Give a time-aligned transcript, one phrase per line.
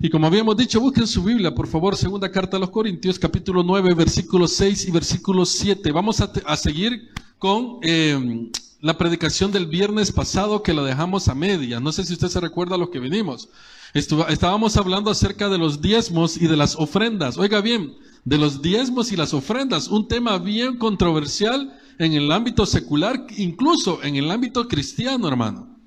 [0.00, 3.64] Y como habíamos dicho, busquen su Biblia, por favor, segunda carta a los Corintios, capítulo
[3.64, 5.90] 9, versículos 6 y versículo 7.
[5.90, 8.48] Vamos a, a seguir con eh,
[8.80, 11.80] la predicación del viernes pasado que la dejamos a media.
[11.80, 13.48] No sé si usted se recuerda a lo que venimos.
[13.92, 17.36] estábamos hablando acerca de los diezmos y de las ofrendas.
[17.36, 22.66] Oiga bien, de los diezmos y las ofrendas, un tema bien controversial en el ámbito
[22.66, 25.77] secular, incluso en el ámbito cristiano, hermano.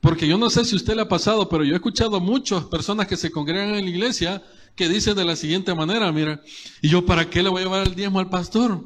[0.00, 2.64] Porque yo no sé si usted le ha pasado, pero yo he escuchado a muchas
[2.64, 4.42] personas que se congregan en la iglesia
[4.76, 6.40] que dicen de la siguiente manera, mira,
[6.80, 8.80] ¿y yo para qué le voy a llevar el diezmo al pastor?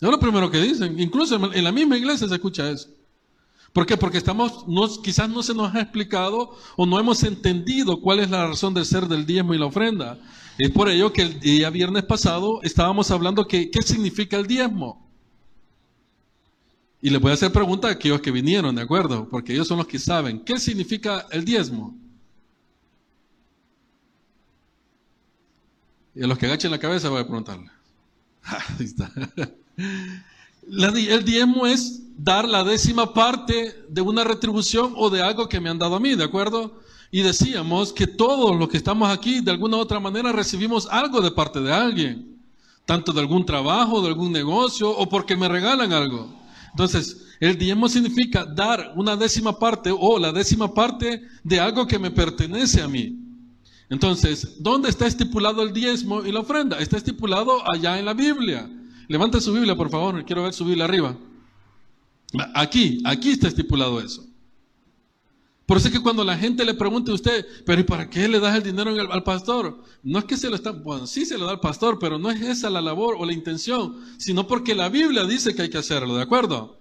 [0.00, 0.98] Es lo primero que dicen.
[1.00, 2.88] Incluso en la misma iglesia se escucha eso.
[3.72, 3.96] ¿Por qué?
[3.96, 4.64] Porque estamos,
[5.02, 8.84] quizás no se nos ha explicado o no hemos entendido cuál es la razón de
[8.84, 10.18] ser del diezmo y la ofrenda.
[10.58, 15.09] Es por ello que el día viernes pasado estábamos hablando que qué significa el diezmo.
[17.02, 19.26] Y les voy a hacer pregunta a aquellos que vinieron, ¿de acuerdo?
[19.28, 20.40] Porque ellos son los que saben.
[20.40, 21.96] ¿Qué significa el diezmo?
[26.14, 27.70] Y a los que agachen la cabeza voy a preguntarle.
[28.42, 29.10] Ahí está.
[30.66, 35.70] el diezmo es dar la décima parte de una retribución o de algo que me
[35.70, 36.80] han dado a mí, ¿de acuerdo?
[37.10, 41.22] Y decíamos que todos los que estamos aquí, de alguna u otra manera, recibimos algo
[41.22, 42.36] de parte de alguien.
[42.84, 46.39] Tanto de algún trabajo, de algún negocio, o porque me regalan algo.
[46.70, 51.98] Entonces, el diezmo significa dar una décima parte o la décima parte de algo que
[51.98, 53.18] me pertenece a mí.
[53.88, 56.78] Entonces, ¿dónde está estipulado el diezmo y la ofrenda?
[56.78, 58.70] Está estipulado allá en la Biblia.
[59.08, 60.24] Levante su Biblia, por favor.
[60.24, 61.16] Quiero ver su Biblia arriba.
[62.54, 64.29] Aquí, aquí está estipulado eso.
[65.70, 68.26] Por eso es que cuando la gente le pregunte a usted, pero ¿y para qué
[68.26, 69.84] le das el dinero al pastor?
[70.02, 72.28] No es que se lo está, bueno, sí se lo da al pastor, pero no
[72.28, 75.78] es esa la labor o la intención, sino porque la Biblia dice que hay que
[75.78, 76.76] hacerlo, ¿de acuerdo?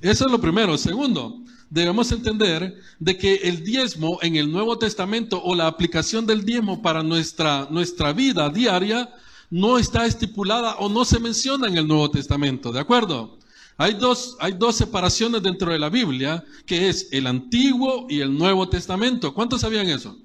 [0.00, 0.76] Eso es lo primero.
[0.76, 6.44] Segundo, debemos entender de que el diezmo en el Nuevo Testamento o la aplicación del
[6.44, 9.08] diezmo para nuestra, nuestra vida diaria
[9.50, 13.38] no está estipulada o no se menciona en el Nuevo Testamento, ¿de acuerdo?
[13.82, 18.32] Hay dos, hay dos separaciones dentro de la Biblia, que es el Antiguo y el
[18.32, 19.34] Nuevo Testamento.
[19.34, 20.16] ¿Cuántos sabían eso?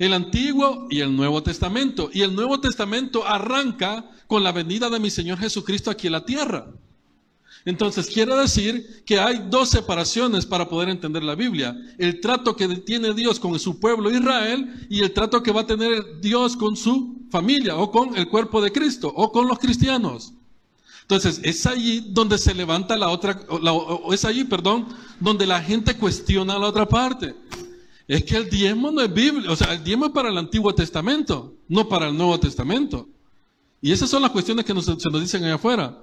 [0.00, 2.10] El Antiguo y el Nuevo Testamento.
[2.12, 6.24] Y el Nuevo Testamento arranca con la venida de mi Señor Jesucristo aquí en la
[6.24, 6.72] tierra.
[7.64, 11.76] Entonces, quiere decir que hay dos separaciones para poder entender la Biblia.
[11.98, 15.66] El trato que tiene Dios con su pueblo Israel y el trato que va a
[15.68, 20.34] tener Dios con su familia o con el cuerpo de Cristo o con los cristianos.
[21.08, 24.88] Entonces, es allí donde se levanta la otra, o es allí, perdón,
[25.18, 27.34] donde la gente cuestiona la otra parte.
[28.06, 30.74] Es que el diezmo no es Biblia, o sea, el diezmo es para el Antiguo
[30.74, 33.08] Testamento, no para el Nuevo Testamento.
[33.80, 35.98] Y esas son las cuestiones que se nos dicen allá afuera.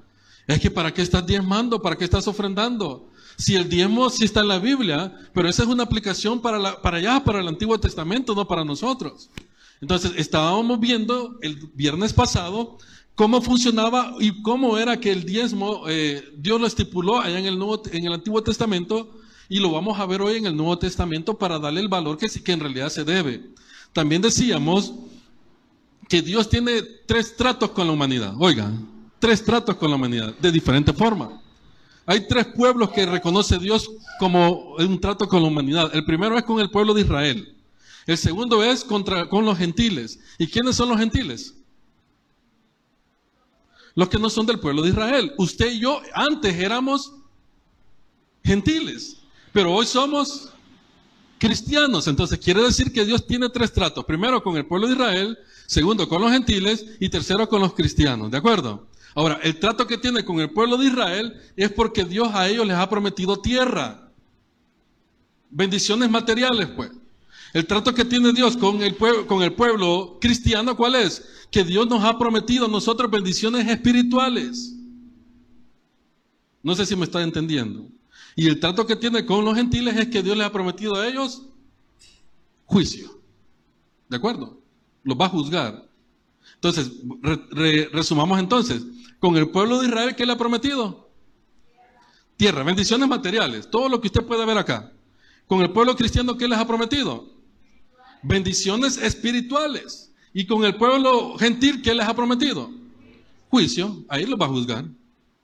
[0.47, 1.83] Es que ¿para qué estás diezmando?
[1.83, 3.07] ¿Para qué estás ofrendando?
[3.37, 6.97] Si el diezmo sí está en la Biblia, pero esa es una aplicación para, para
[6.97, 9.29] allá, para el Antiguo Testamento, no para nosotros.
[9.81, 12.79] Entonces, estábamos viendo el viernes pasado
[13.15, 17.57] cómo funcionaba y cómo era que el diezmo eh, Dios lo estipuló allá en el,
[17.57, 19.09] Nuevo, en el Antiguo Testamento
[19.47, 22.27] y lo vamos a ver hoy en el Nuevo Testamento para darle el valor que,
[22.27, 23.49] que en realidad se debe.
[23.93, 24.93] También decíamos
[26.09, 28.33] que Dios tiene tres tratos con la humanidad.
[28.37, 28.87] Oigan,
[29.19, 31.41] tres tratos con la humanidad, de diferente forma.
[32.05, 33.89] Hay tres pueblos que reconoce Dios
[34.19, 35.89] como un trato con la humanidad.
[35.95, 37.55] El primero es con el pueblo de Israel.
[38.05, 40.19] El segundo es contra, con los gentiles.
[40.37, 41.55] ¿Y quiénes son los gentiles?
[43.95, 45.33] Los que no son del pueblo de Israel.
[45.37, 47.13] Usted y yo antes éramos
[48.43, 49.17] gentiles,
[49.53, 50.49] pero hoy somos
[51.39, 52.07] cristianos.
[52.07, 54.05] Entonces quiere decir que Dios tiene tres tratos.
[54.05, 58.29] Primero con el pueblo de Israel, segundo con los gentiles y tercero con los cristianos.
[58.29, 58.87] ¿De acuerdo?
[59.15, 62.67] Ahora, el trato que tiene con el pueblo de Israel es porque Dios a ellos
[62.67, 64.11] les ha prometido tierra.
[65.49, 66.91] Bendiciones materiales, pues.
[67.55, 71.25] El trato que tiene Dios con el, pueblo, cristiano, ¿cuál es?
[71.49, 74.75] Que Dios nos ha prometido a nosotros bendiciones espirituales.
[76.61, 77.87] No sé si me está entendiendo.
[78.35, 81.07] Y el trato que tiene con los gentiles es que Dios les ha prometido a
[81.07, 81.43] ellos
[82.65, 83.21] juicio.
[84.09, 84.61] ¿De acuerdo?
[85.03, 85.89] Los va a juzgar.
[86.55, 86.91] Entonces,
[87.93, 88.83] resumamos entonces.
[89.21, 91.09] Con el pueblo de Israel, ¿qué le ha prometido?
[92.35, 94.91] Tierra, bendiciones materiales, todo lo que usted puede ver acá.
[95.47, 97.34] Con el pueblo cristiano, ¿qué les ha prometido?
[98.25, 100.11] Bendiciones espirituales.
[100.33, 102.69] Y con el pueblo gentil, ¿qué les ha prometido?
[103.49, 104.85] Juicio, ahí los va a juzgar.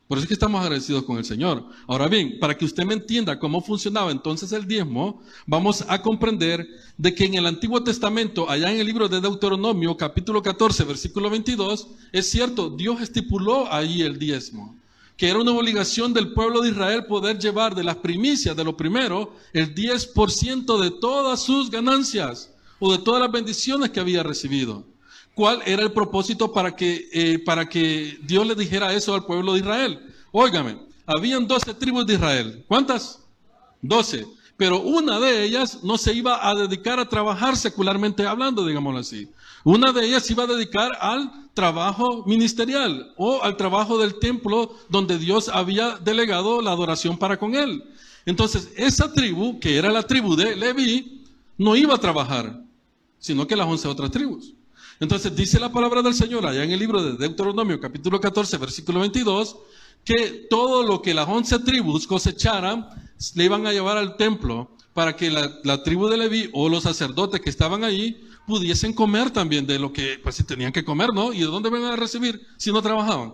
[0.07, 1.63] Por eso es que estamos agradecidos con el Señor.
[1.87, 6.67] Ahora bien, para que usted me entienda cómo funcionaba entonces el diezmo, vamos a comprender
[6.97, 11.29] de que en el Antiguo Testamento, allá en el libro de Deuteronomio, capítulo 14, versículo
[11.29, 14.75] 22, es cierto, Dios estipuló ahí el diezmo,
[15.15, 18.75] que era una obligación del pueblo de Israel poder llevar de las primicias, de lo
[18.75, 22.51] primero, el 10% de todas sus ganancias
[22.81, 24.83] o de todas las bendiciones que había recibido.
[25.35, 29.53] ¿Cuál era el propósito para que, eh, para que Dios le dijera eso al pueblo
[29.53, 29.99] de Israel?
[30.31, 32.65] Óigame, habían doce tribus de Israel.
[32.67, 33.19] ¿Cuántas?
[33.81, 34.25] Doce.
[34.57, 39.29] Pero una de ellas no se iba a dedicar a trabajar secularmente hablando, digámoslo así.
[39.63, 44.75] Una de ellas se iba a dedicar al trabajo ministerial o al trabajo del templo
[44.89, 47.83] donde Dios había delegado la adoración para con él.
[48.25, 51.21] Entonces, esa tribu, que era la tribu de Leví,
[51.57, 52.59] no iba a trabajar,
[53.21, 54.53] sino que las once otras tribus.
[54.99, 58.99] Entonces, dice la palabra del Señor allá en el libro de Deuteronomio, capítulo 14, versículo
[58.99, 59.55] 22,
[60.03, 62.87] que todo lo que las once tribus cosecharan
[63.35, 67.39] le iban a llevar al templo para que la, tribu de Leví o los sacerdotes
[67.39, 71.31] que estaban allí pudiesen comer también de lo que pues si tenían que comer, ¿no?
[71.31, 73.33] ¿Y de dónde van a recibir si no trabajaban?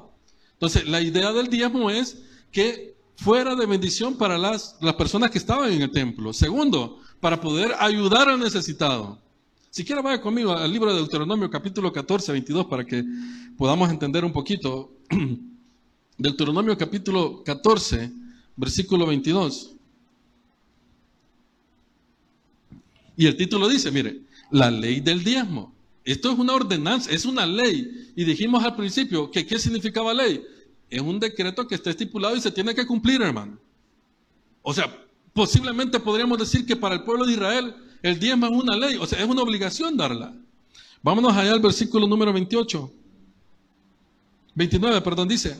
[0.54, 2.18] Entonces, la idea del diezmo es
[2.51, 6.34] que fuera de bendición para las, las personas que estaban en el templo.
[6.34, 9.19] Segundo, para poder ayudar al necesitado.
[9.69, 13.04] Si quiere, vaya conmigo al libro de Deuteronomio capítulo 14, 22 para que
[13.58, 14.92] podamos entender un poquito.
[16.18, 18.12] Deuteronomio capítulo 14,
[18.56, 19.75] versículo 22.
[23.18, 24.22] Y el título dice, mire,
[24.52, 25.74] la ley del diezmo.
[26.04, 28.12] Esto es una ordenanza, es una ley.
[28.16, 30.44] Y dijimos al principio que qué significaba ley.
[30.90, 33.60] Es un decreto que está estipulado y se tiene que cumplir, hermano.
[34.62, 38.76] O sea, posiblemente podríamos decir que para el pueblo de Israel el diezmo es una
[38.76, 40.34] ley, o sea, es una obligación darla.
[41.02, 42.92] Vámonos allá al versículo número 28.
[44.56, 45.58] 29, perdón, dice.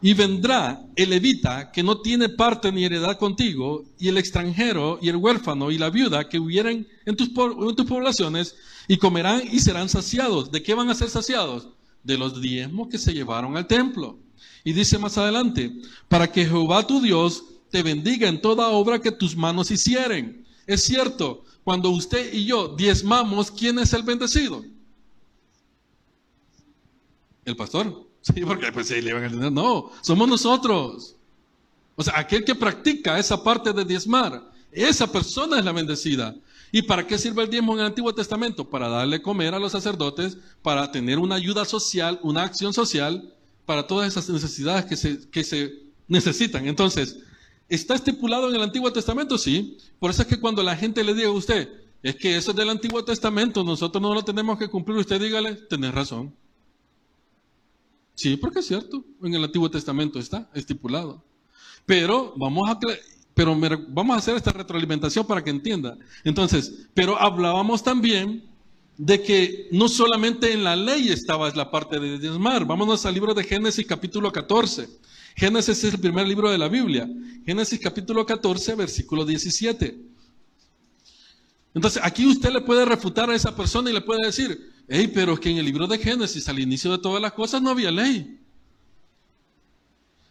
[0.00, 5.08] Y vendrá el levita que no tiene parte ni heredad contigo, y el extranjero, y
[5.08, 8.56] el huérfano, y la viuda que hubieran en tus, en tus poblaciones,
[8.88, 10.50] y comerán y serán saciados.
[10.50, 11.68] ¿De qué van a ser saciados?
[12.02, 14.18] De los diezmos que se llevaron al templo.
[14.64, 15.72] Y dice más adelante,
[16.08, 20.44] para que Jehová tu Dios te bendiga en toda obra que tus manos hicieren.
[20.66, 24.64] Es cierto, cuando usted y yo diezmamos, ¿quién es el bendecido?
[27.44, 28.10] El pastor.
[28.22, 29.50] Sí, porque pues sí, le van a entender.
[29.50, 31.16] No, somos nosotros.
[31.96, 36.36] O sea, aquel que practica esa parte de diezmar, esa persona es la bendecida.
[36.70, 38.70] ¿Y para qué sirve el diezmo en el Antiguo Testamento?
[38.70, 43.34] Para darle comer a los sacerdotes, para tener una ayuda social, una acción social,
[43.66, 46.68] para todas esas necesidades que se, que se necesitan.
[46.68, 47.18] Entonces,
[47.74, 49.38] ¿está estipulado en el Antiguo Testamento?
[49.38, 49.78] Sí.
[49.98, 51.68] Por eso es que cuando la gente le diga a usted,
[52.02, 55.54] es que eso es del Antiguo Testamento, nosotros no lo tenemos que cumplir, usted dígale,
[55.54, 56.34] tenés razón.
[58.14, 61.24] Sí, porque es cierto, en el Antiguo Testamento está estipulado.
[61.86, 62.78] Pero vamos a,
[63.34, 63.58] pero
[63.88, 65.96] vamos a hacer esta retroalimentación para que entienda.
[66.24, 68.44] Entonces, pero hablábamos también
[68.98, 72.66] de que no solamente en la ley estaba la parte de diezmar.
[72.66, 74.88] Vámonos al libro de Génesis capítulo 14.
[75.36, 77.08] Génesis es el primer libro de la Biblia.
[77.44, 79.98] Génesis capítulo 14, versículo 17.
[81.74, 85.34] Entonces, aquí usted le puede refutar a esa persona y le puede decir, Hey, pero
[85.34, 87.90] es que en el libro de Génesis, al inicio de todas las cosas, no había
[87.90, 88.38] ley.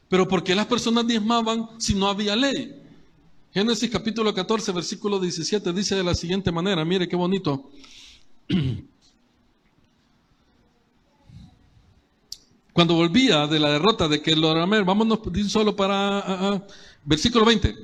[0.09, 2.75] Pero ¿por qué las personas diezmaban si no había ley?
[3.54, 7.71] Génesis capítulo 14, versículo 17 dice de la siguiente manera, mire qué bonito.
[12.81, 15.19] Cuando volvía de la derrota de que vámonos
[15.50, 16.63] solo para ah, ah,
[17.06, 17.75] versículo 20.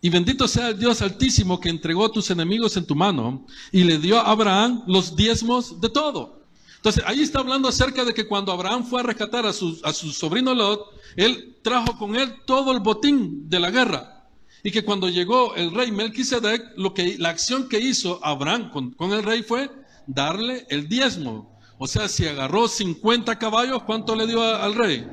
[0.00, 3.84] Y bendito sea el Dios altísimo que entregó a tus enemigos en tu mano y
[3.84, 6.46] le dio a Abraham los diezmos de todo.
[6.76, 9.92] Entonces, ahí está hablando acerca de que cuando Abraham fue a rescatar a su, a
[9.92, 14.30] su sobrino Lot, él trajo con él todo el botín de la guerra.
[14.62, 18.92] Y que cuando llegó el rey Melquisedec, lo que, la acción que hizo Abraham con,
[18.92, 19.70] con el rey fue
[20.06, 21.55] darle el diezmo.
[21.78, 25.06] O sea, si agarró 50 caballos, ¿cuánto le dio al rey?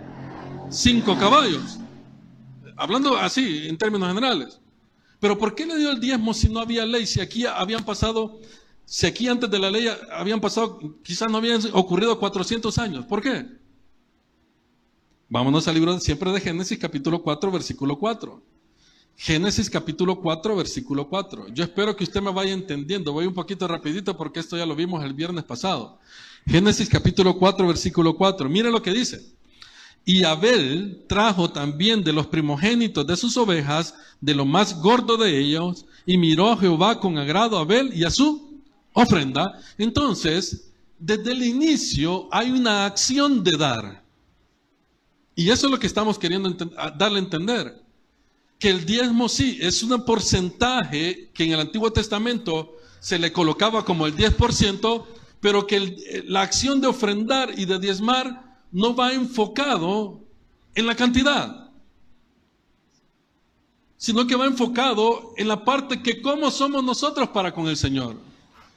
[0.69, 1.79] Cinco caballos.
[2.77, 4.59] Hablando así, en términos generales.
[5.19, 7.05] Pero ¿por qué le dio el diezmo si no había ley?
[7.05, 8.39] Si aquí habían pasado,
[8.85, 13.05] si aquí antes de la ley habían pasado, quizás no habían ocurrido 400 años.
[13.05, 13.45] ¿Por qué?
[15.29, 18.43] Vámonos al libro siempre de Génesis capítulo 4, versículo 4.
[19.15, 21.49] Génesis capítulo 4, versículo 4.
[21.49, 23.13] Yo espero que usted me vaya entendiendo.
[23.13, 25.99] Voy un poquito rapidito porque esto ya lo vimos el viernes pasado.
[26.45, 28.49] Génesis capítulo 4, versículo 4.
[28.49, 29.33] Mire lo que dice.
[30.05, 35.39] Y Abel trajo también de los primogénitos de sus ovejas, de lo más gordo de
[35.39, 39.59] ellos, y miró a Jehová con agrado a Abel y a su ofrenda.
[39.77, 40.69] Entonces,
[40.99, 44.03] desde el inicio hay una acción de dar.
[45.35, 46.49] Y eso es lo que estamos queriendo
[46.97, 47.81] darle a entender.
[48.59, 53.83] Que el diezmo sí es un porcentaje que en el Antiguo Testamento se le colocaba
[53.83, 55.05] como el 10%,
[55.43, 60.21] pero que la acción de ofrendar y de diezmar no va enfocado
[60.73, 61.69] en la cantidad,
[63.97, 68.15] sino que va enfocado en la parte que cómo somos nosotros para con el Señor.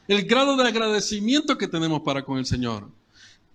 [0.08, 2.90] el grado de agradecimiento que tenemos para con el Señor.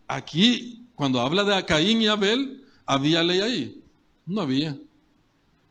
[0.08, 3.82] Aquí, cuando habla de Caín y Abel, ¿había ley ahí?
[4.26, 4.78] No había.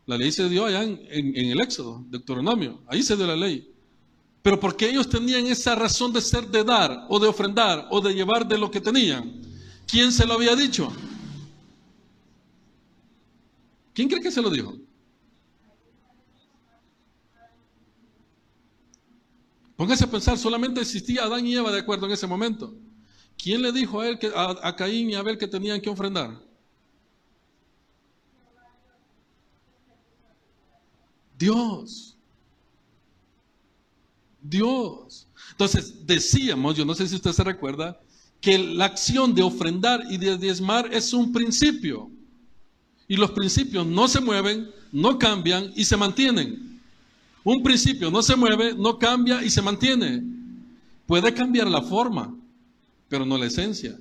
[0.05, 2.83] La ley se dio allá en, en el Éxodo, Deuteronomio.
[2.87, 3.67] Ahí se dio la ley.
[4.43, 8.15] Pero porque ellos tenían esa razón de ser de dar o de ofrendar o de
[8.15, 9.43] llevar de lo que tenían.
[9.87, 10.91] ¿Quién se lo había dicho?
[13.93, 14.77] ¿Quién cree que se lo dijo?
[19.77, 22.75] Póngase a pensar, solamente existía Adán y Eva de acuerdo en ese momento.
[23.43, 26.39] ¿Quién le dijo a él que a, Caín y a Abel que tenían que ofrendar?
[31.39, 32.19] Dios.
[34.43, 35.29] Dios.
[35.53, 38.01] Entonces, decíamos, yo no sé si usted se recuerda,
[38.41, 42.11] que la acción de ofrendar y de diezmar es un principio.
[43.07, 46.71] Y los principios no se mueven, no cambian y se mantienen.
[47.43, 50.23] Un principio no se mueve, no cambia y se mantiene.
[51.07, 52.35] Puede cambiar la forma,
[53.09, 53.99] pero no la esencia.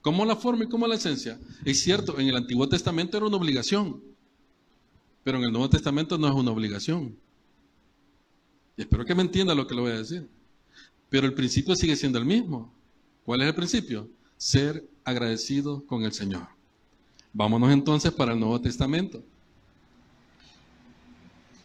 [0.00, 1.38] ¿Cómo la forma y cómo la esencia?
[1.64, 4.02] Es cierto, en el Antiguo Testamento era una obligación,
[5.22, 7.16] pero en el Nuevo Testamento no es una obligación.
[8.76, 10.28] Espero que me entienda lo que le voy a decir.
[11.08, 12.72] Pero el principio sigue siendo el mismo.
[13.24, 14.08] ¿Cuál es el principio?
[14.36, 16.46] Ser agradecido con el Señor.
[17.32, 19.22] Vámonos entonces para el Nuevo Testamento.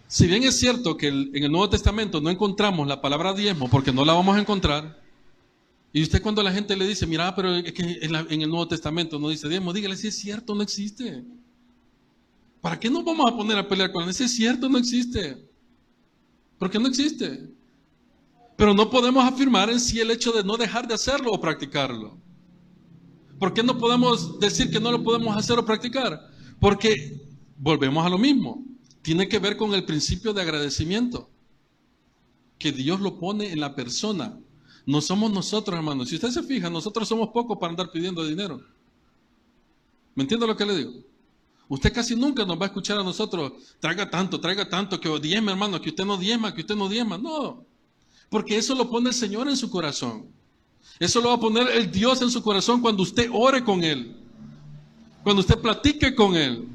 [0.08, 3.92] Si bien es cierto que en el Nuevo Testamento no encontramos la palabra diezmo, porque
[3.92, 5.02] no la vamos a encontrar,
[5.92, 9.20] y usted cuando la gente le dice, mira, pero es que en, el Nuevo Testamento
[9.20, 11.24] no dice diezmo, dígale si es cierto, no existe.
[12.62, 14.14] ¿Para qué nos vamos a poner a pelear con él?
[14.14, 15.47] Si es cierto, no existe.
[16.58, 17.50] Porque no existe.
[18.56, 22.18] Pero no podemos afirmar en sí el hecho de no dejar de hacerlo o practicarlo.
[23.40, 26.20] ¿Por qué no podemos decir que no lo podemos hacer o practicar?
[26.60, 27.22] Porque
[27.58, 28.68] volvemos a lo mismo
[29.08, 31.30] tiene que ver con el principio de agradecimiento,
[32.60, 34.38] que Dios lo pone en la persona.
[34.86, 36.10] No somos nosotros, hermanos.
[36.10, 38.62] Si usted se fija, nosotros somos pocos para andar pidiendo dinero.
[40.14, 40.92] ¿Me entiende lo que le digo?
[41.70, 45.52] Usted casi nunca nos va a escuchar a nosotros, traiga tanto, traiga tanto, que diezme,
[45.52, 47.18] hermano, que usted no diezma, que usted no diezma.
[47.18, 47.66] No,
[48.30, 50.28] porque eso lo pone el Señor en su corazón.
[51.00, 54.16] Eso lo va a poner el Dios en su corazón cuando usted ore con Él,
[55.24, 56.68] cuando usted platique con Él.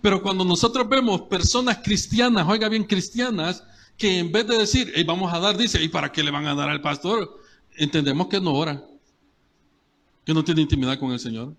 [0.00, 3.64] Pero cuando nosotros vemos personas cristianas, oiga bien, cristianas,
[3.96, 6.54] que en vez de decir, vamos a dar, dice, ¿y para qué le van a
[6.54, 7.40] dar al pastor?
[7.76, 8.82] Entendemos que no ora,
[10.24, 11.54] que no tiene intimidad con el Señor.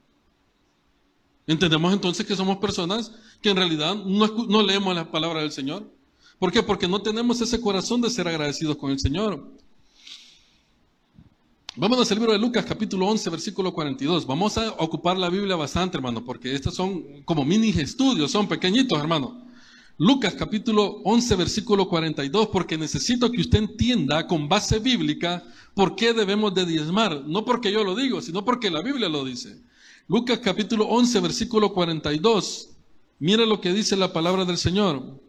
[1.50, 5.92] Entendemos entonces que somos personas que en realidad no, no leemos la palabra del Señor.
[6.38, 6.62] ¿Por qué?
[6.62, 9.52] Porque no tenemos ese corazón de ser agradecidos con el Señor.
[11.76, 14.28] Vámonos al libro de Lucas, capítulo 11, versículo 42.
[14.28, 19.00] Vamos a ocupar la Biblia bastante, hermano, porque estos son como mini estudios, son pequeñitos,
[19.00, 19.48] hermano.
[19.98, 26.14] Lucas, capítulo 11, versículo 42, porque necesito que usted entienda con base bíblica por qué
[26.14, 27.24] debemos de diezmar.
[27.26, 29.68] No porque yo lo digo, sino porque la Biblia lo dice.
[30.10, 32.70] Lucas, capítulo 11, versículo 42.
[33.20, 35.22] Mira lo que dice la palabra del Señor.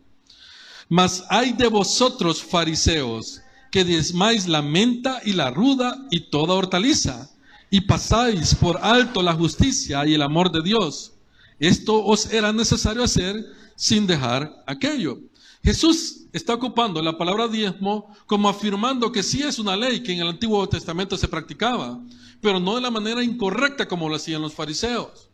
[0.89, 7.29] Mas hay de vosotros, fariseos, que diezmáis la menta y la ruda y toda hortaliza,
[7.69, 11.13] y pasáis por alto la justicia y el amor de Dios.
[11.59, 13.37] Esto os era necesario hacer
[13.77, 15.19] sin dejar aquello.
[15.63, 20.21] Jesús está ocupando la palabra diezmo como afirmando que sí es una ley que en
[20.21, 22.01] el Antiguo Testamento se practicaba,
[22.41, 25.29] pero no de la manera incorrecta como lo hacían los fariseos.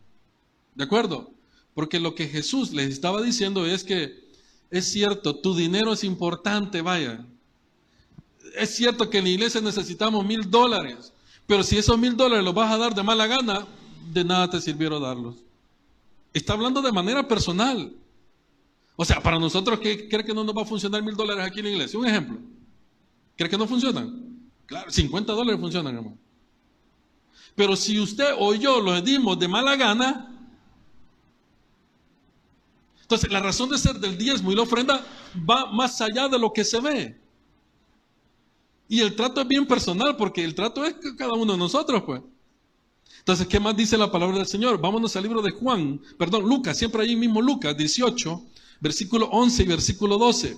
[0.74, 1.30] ¿De acuerdo?
[1.74, 4.26] Porque lo que Jesús les estaba diciendo es que
[4.70, 7.24] es cierto, tu dinero es importante, vaya,
[8.56, 11.12] es cierto que en la iglesia necesitamos mil dólares,
[11.46, 13.66] pero si esos mil dólares los vas a dar de mala gana,
[14.12, 15.36] de nada te sirvieron darlos.
[16.32, 17.92] Está hablando de manera personal.
[18.96, 21.60] O sea, para nosotros, ¿qué cree que no nos va a funcionar mil dólares aquí
[21.60, 21.98] en la iglesia?
[21.98, 22.38] Un ejemplo.
[23.36, 24.48] ¿Cree que no funcionan?
[24.64, 26.18] Claro, 50 dólares funcionan, hermano.
[27.54, 30.32] Pero si usted o yo lo dimos de mala gana,
[33.02, 35.04] entonces la razón de ser del diezmo y la ofrenda
[35.48, 37.20] va más allá de lo que se ve.
[38.88, 42.22] Y el trato es bien personal porque el trato es cada uno de nosotros, pues.
[43.18, 44.80] Entonces, ¿qué más dice la palabra del Señor?
[44.80, 48.42] Vámonos al libro de Juan, perdón, Lucas, siempre ahí mismo Lucas 18,
[48.80, 50.56] versículo 11 y versículo 12.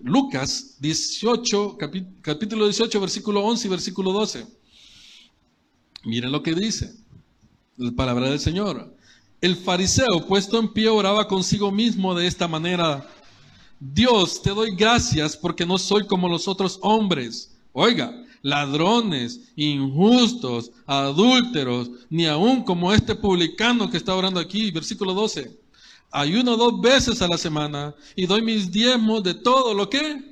[0.00, 1.78] Lucas 18,
[2.22, 4.46] capítulo 18, versículo 11 y versículo 12.
[6.04, 6.94] Miren lo que dice
[7.76, 8.96] la palabra del Señor.
[9.40, 13.08] El fariseo puesto en pie oraba consigo mismo de esta manera.
[13.78, 21.90] Dios, te doy gracias porque no soy como los otros hombres Oiga, ladrones, injustos, adúlteros,
[22.10, 25.58] ni aún como este publicano que está orando aquí, versículo 12.
[26.14, 30.22] Ayuno dos veces a la semana y doy mis diezmos de todo lo que.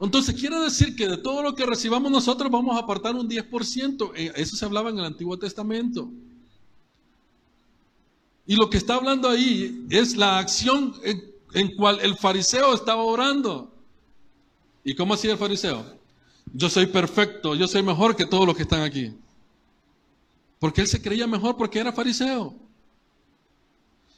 [0.00, 4.12] Entonces quiere decir que de todo lo que recibamos nosotros vamos a apartar un 10%.
[4.16, 6.10] Eh, eso se hablaba en el Antiguo Testamento.
[8.46, 13.02] Y lo que está hablando ahí es la acción en, en cual el fariseo estaba
[13.02, 13.70] orando.
[14.84, 15.84] ¿Y cómo hacía el fariseo?
[16.50, 19.12] Yo soy perfecto, yo soy mejor que todos los que están aquí.
[20.58, 22.63] Porque él se creía mejor porque era fariseo.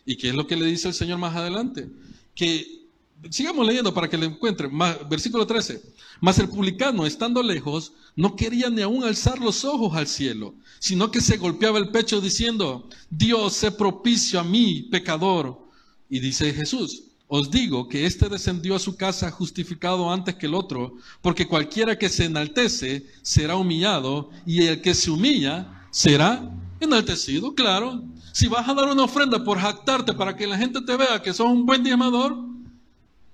[0.06, 1.90] ¿Y qué es lo que le dice el Señor más adelante?
[2.34, 2.86] Que
[3.28, 4.70] sigamos leyendo para que le encuentre.
[5.10, 5.82] versículo 13.
[6.20, 11.10] Mas el publicano, estando lejos, no quería ni aún alzar los ojos al cielo, sino
[11.10, 15.66] que se golpeaba el pecho diciendo, Dios, sé propicio a mí, pecador.
[16.08, 20.54] Y dice Jesús, os digo que éste descendió a su casa justificado antes que el
[20.54, 27.54] otro, porque cualquiera que se enaltece será humillado, y el que se humilla será enaltecido.
[27.54, 31.22] Claro, si vas a dar una ofrenda por jactarte para que la gente te vea
[31.22, 32.36] que sos un buen diezmador,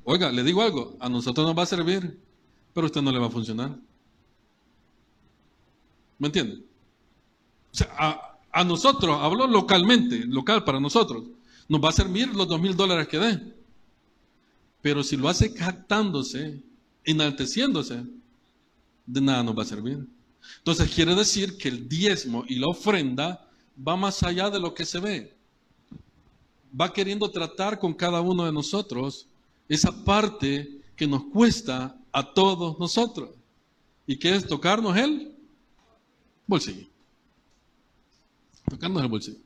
[0.05, 2.21] oiga, le digo algo, a nosotros nos va a servir,
[2.73, 3.77] pero a usted no le va a funcionar.
[6.21, 6.63] ¿Me entiende?
[7.73, 11.25] O sea, a, a nosotros, hablo localmente, local para nosotros,
[11.69, 13.55] nos va a servir los dos mil dólares que dé.
[14.83, 16.63] Pero si lo hace jactándose,
[17.03, 18.05] enalteciéndose,
[19.05, 20.07] de nada nos va a servir.
[20.59, 24.85] Entonces quiere decir que el diezmo y la ofrenda va más allá de lo que
[24.85, 25.35] se ve.
[26.79, 29.27] Va queriendo tratar con cada uno de nosotros
[29.69, 33.31] esa parte que nos cuesta a todos nosotros.
[34.07, 35.35] ¿Y qué es tocarnos el
[36.47, 36.87] bolsillo?
[38.69, 39.39] Tocarnos el bolsillo.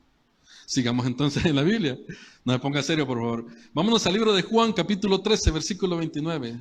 [0.67, 1.99] Sigamos entonces en la Biblia.
[2.45, 3.47] No me ponga serio, por favor.
[3.73, 6.59] Vámonos al libro de Juan, capítulo 13, versículo 29.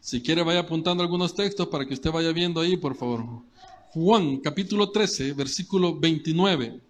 [0.00, 3.42] Si quiere, vaya apuntando algunos textos para que usted vaya viendo ahí, por favor.
[3.94, 6.80] Juan, capítulo 13, versículo 29.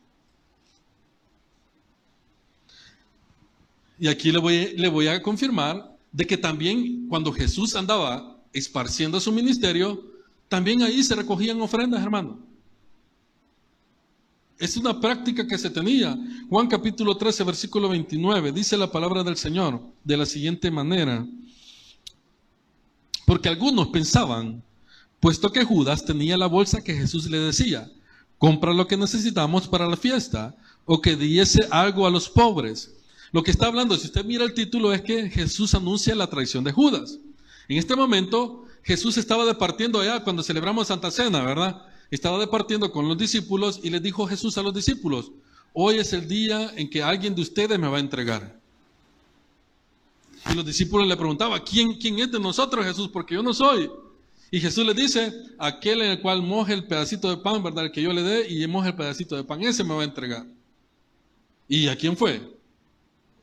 [3.99, 9.21] Y aquí le voy, le voy a confirmar de que también cuando Jesús andaba esparciendo
[9.21, 10.03] su ministerio,
[10.49, 12.39] también ahí se recogían ofrendas, hermano.
[14.59, 16.17] Es una práctica que se tenía.
[16.49, 21.27] Juan capítulo 13, versículo 29, dice la palabra del Señor de la siguiente manera.
[23.27, 24.63] Porque algunos pensaban,
[25.25, 27.91] puesto que Judas tenía la bolsa que Jesús le decía,
[28.37, 32.95] compra lo que necesitamos para la fiesta, o que diese algo a los pobres.
[33.33, 36.63] Lo que está hablando, si usted mira el título, es que Jesús anuncia la traición
[36.63, 37.21] de Judas.
[37.69, 41.87] En este momento, Jesús estaba departiendo allá cuando celebramos Santa Cena, ¿verdad?
[42.11, 45.33] estaba departiendo con los discípulos y les dijo Jesús a los discípulos,
[45.73, 48.61] hoy es el día en que alguien de ustedes me va a entregar.
[50.51, 53.09] Y los discípulos le preguntaban, ¿quién, quién es de nosotros Jesús?
[53.09, 53.91] Porque yo no soy.
[54.51, 57.87] Y Jesús les dice, aquel en el cual moje el pedacito de pan, ¿verdad?
[57.87, 60.05] El que yo le dé y moje el pedacito de pan, ese me va a
[60.05, 60.47] entregar.
[61.69, 62.41] ¿Y a quién fue?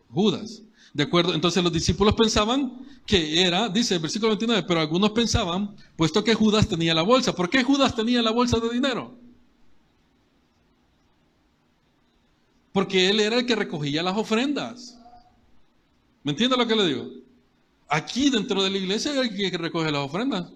[0.10, 0.62] Judas.
[0.94, 1.34] ¿De acuerdo?
[1.34, 6.34] Entonces los discípulos pensaban que era, dice el versículo 29, pero algunos pensaban, puesto que
[6.34, 7.34] Judas tenía la bolsa.
[7.34, 9.18] ¿Por qué Judas tenía la bolsa de dinero?
[12.72, 14.98] Porque él era el que recogía las ofrendas.
[16.24, 17.10] ¿Me entiende lo que le digo?
[17.88, 20.52] Aquí dentro de la iglesia hay el que recoge las ofrendas.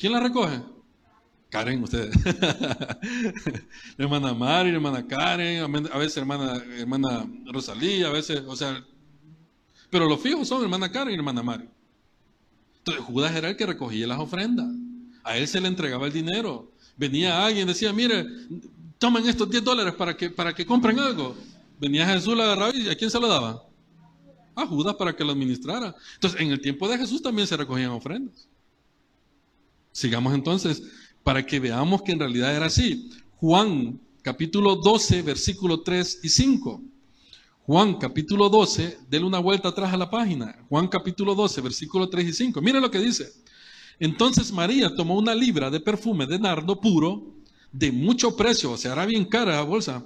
[0.00, 0.62] ¿Quién las recoge?
[1.50, 2.14] Karen, ustedes.
[3.98, 8.82] hermana Mari, hermana Karen, a veces hermana, hermana Rosalía, a veces, o sea,
[9.90, 11.68] pero los fijos son hermana Karen y hermana Mari.
[12.78, 14.68] Entonces Judas era el que recogía las ofrendas.
[15.22, 16.72] A él se le entregaba el dinero.
[16.96, 18.26] Venía alguien, decía, mire,
[18.98, 21.36] tomen estos 10 dólares para que, para que compren algo.
[21.78, 23.64] Venía Jesús, lo agarraba y ¿a quién se lo daba?
[24.54, 25.94] A Judas para que lo administrara.
[26.14, 28.48] Entonces, en el tiempo de Jesús también se recogían ofrendas.
[29.92, 30.82] Sigamos entonces
[31.22, 33.10] para que veamos que en realidad era así.
[33.36, 36.82] Juan capítulo 12, versículo 3 y 5.
[37.66, 40.64] Juan capítulo 12, denle una vuelta atrás a la página.
[40.68, 42.60] Juan capítulo 12, versículo 3 y 5.
[42.60, 43.32] Mire lo que dice.
[43.98, 47.34] Entonces María tomó una libra de perfume de nardo puro,
[47.70, 50.04] de mucho precio, o sea, era bien cara la bolsa,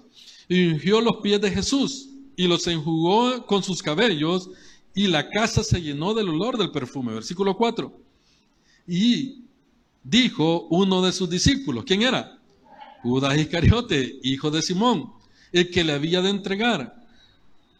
[0.48, 4.50] y ungió los pies de Jesús y los enjugó con sus cabellos,
[4.94, 7.14] y la casa se llenó del olor del perfume.
[7.14, 7.92] Versículo 4.
[8.86, 9.43] Y
[10.04, 12.38] dijo uno de sus discípulos, ¿quién era?
[13.02, 15.12] Judas Iscariote, hijo de Simón,
[15.50, 17.02] el que le había de entregar.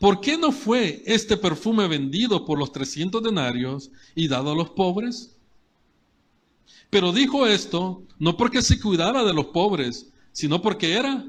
[0.01, 4.71] ¿Por qué no fue este perfume vendido por los 300 denarios y dado a los
[4.71, 5.37] pobres?
[6.91, 11.25] Pero dijo esto no porque se cuidara de los pobres, sino porque era,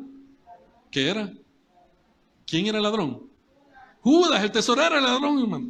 [0.91, 1.33] ¿qué era?
[2.45, 3.23] ¿Quién era el ladrón?
[4.01, 5.67] Judas, el tesorero el ladrón, hermano.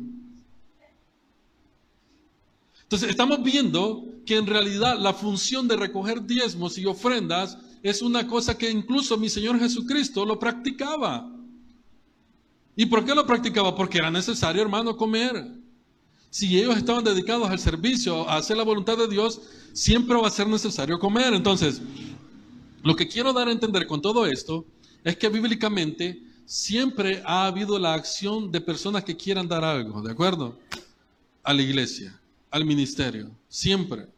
[2.84, 8.28] Entonces estamos viendo que en realidad la función de recoger diezmos y ofrendas es una
[8.28, 11.32] cosa que incluso mi Señor Jesucristo lo practicaba.
[12.76, 13.76] ¿Y por qué lo practicaba?
[13.76, 15.48] Porque era necesario, hermano, comer.
[16.30, 19.40] Si ellos estaban dedicados al servicio, a hacer la voluntad de Dios,
[19.72, 21.34] siempre va a ser necesario comer.
[21.34, 21.82] Entonces,
[22.84, 24.66] lo que quiero dar a entender con todo esto
[25.04, 30.12] es que bíblicamente siempre ha habido la acción de personas que quieran dar algo, ¿de
[30.12, 30.58] acuerdo?
[31.44, 32.20] A la iglesia,
[32.52, 34.15] al ministerio, siempre.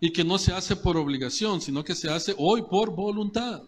[0.00, 3.62] Y que no se hace por obligación, sino que se hace hoy por voluntad.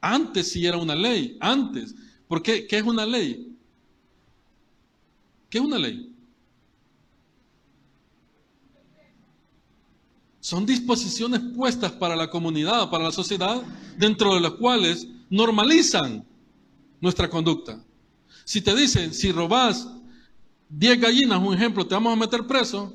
[0.00, 1.94] Antes sí era una ley, antes.
[2.28, 2.66] ¿Por qué?
[2.66, 3.56] ¿Qué es una ley?
[5.50, 6.12] ¿Qué es una ley?
[10.40, 13.62] Son disposiciones puestas para la comunidad, para la sociedad,
[13.96, 16.24] dentro de las cuales normalizan
[17.00, 17.82] nuestra conducta.
[18.44, 19.88] Si te dicen, si robas
[20.68, 22.92] 10 gallinas, un ejemplo, te vamos a meter preso,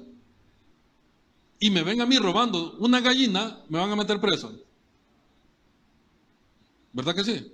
[1.59, 4.53] y me ven a mí robando una gallina, me van a meter preso.
[6.93, 7.51] ¿Verdad que sí?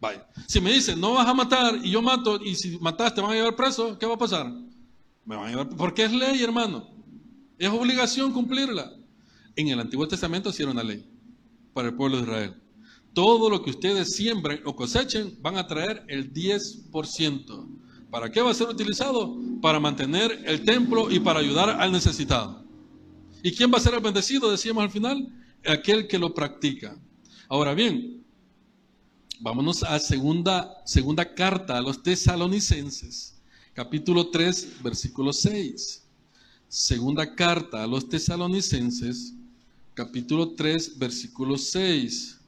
[0.00, 0.26] Vaya.
[0.46, 3.32] Si me dicen, no vas a matar y yo mato, y si matas te van
[3.32, 4.52] a llevar preso, ¿qué va a pasar?
[5.24, 6.88] Me van a llevar, porque es ley, hermano.
[7.58, 8.92] Es obligación cumplirla.
[9.54, 11.06] En el Antiguo Testamento sí era una ley
[11.74, 12.62] para el pueblo de Israel.
[13.12, 17.68] Todo lo que ustedes siembren o cosechen van a traer el 10%.
[18.10, 19.36] ¿Para qué va a ser utilizado?
[19.60, 22.61] Para mantener el templo y para ayudar al necesitado.
[23.42, 24.50] ¿Y quién va a ser el bendecido?
[24.50, 25.28] Decíamos al final,
[25.66, 26.96] aquel que lo practica.
[27.48, 28.24] Ahora bien,
[29.40, 33.40] vámonos a segunda, segunda carta a los tesalonicenses,
[33.74, 36.02] capítulo 3, versículo 6.
[36.68, 39.34] Segunda carta a los tesalonicenses,
[39.94, 42.40] capítulo 3, versículo 6.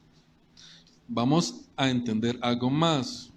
[1.09, 3.31] Vamos a entender algo más.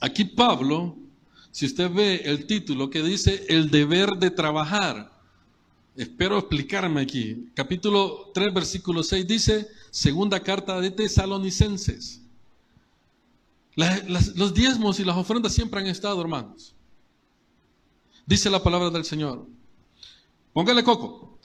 [0.00, 0.96] Aquí Pablo,
[1.50, 5.12] si usted ve el título que dice el deber de trabajar,
[5.96, 7.48] espero explicarme aquí.
[7.54, 12.22] Capítulo 3, versículo 6 dice, segunda carta de tesalonicenses.
[13.74, 16.74] los diezmos y las ofrendas siempre han estado, hermanos.
[18.26, 19.46] Dice la palabra del Señor.
[20.52, 21.38] Póngale coco.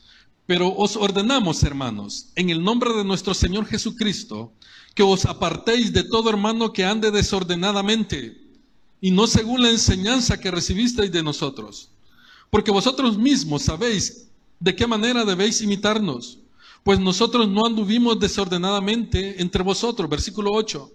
[0.45, 4.51] Pero os ordenamos, hermanos, en el nombre de nuestro Señor Jesucristo,
[4.93, 8.42] que os apartéis de todo hermano que ande desordenadamente
[9.03, 11.89] y no según la enseñanza que recibisteis de nosotros.
[12.49, 16.39] Porque vosotros mismos sabéis de qué manera debéis imitarnos,
[16.83, 20.89] pues nosotros no anduvimos desordenadamente entre vosotros, versículo 8,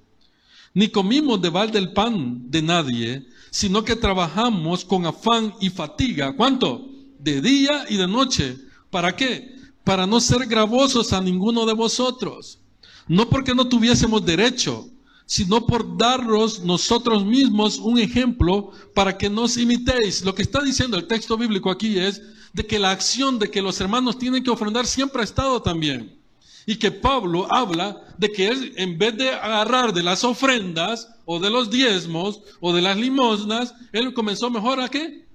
[0.75, 6.35] ni comimos de balde el pan de nadie, sino que trabajamos con afán y fatiga.
[6.35, 6.88] ¿Cuánto?
[7.18, 8.59] de día y de noche.
[8.90, 9.57] ¿Para qué?
[9.85, 12.59] Para no ser gravosos a ninguno de vosotros.
[13.07, 14.88] No porque no tuviésemos derecho,
[15.28, 20.24] sino por daros nosotros mismos un ejemplo para que nos imitéis.
[20.24, 22.22] Lo que está diciendo el texto bíblico aquí es
[22.54, 26.18] de que la acción de que los hermanos tienen que ofrendar siempre ha estado también.
[26.64, 31.38] Y que Pablo habla de que él, en vez de agarrar de las ofrendas o
[31.38, 35.26] de los diezmos o de las limosnas, él comenzó mejor a qué?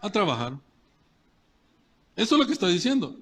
[0.00, 0.58] A trabajar.
[2.16, 3.16] Eso es lo que está diciendo.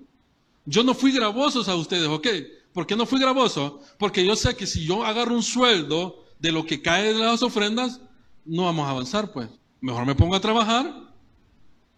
[0.64, 2.26] Yo no fui gravoso a ustedes, ¿ok?
[2.72, 3.80] ¿Por qué no fui gravoso?
[3.98, 7.42] Porque yo sé que si yo agarro un sueldo de lo que cae de las
[7.42, 8.00] ofrendas,
[8.44, 9.48] no vamos a avanzar, pues.
[9.80, 11.10] Mejor me pongo a trabajar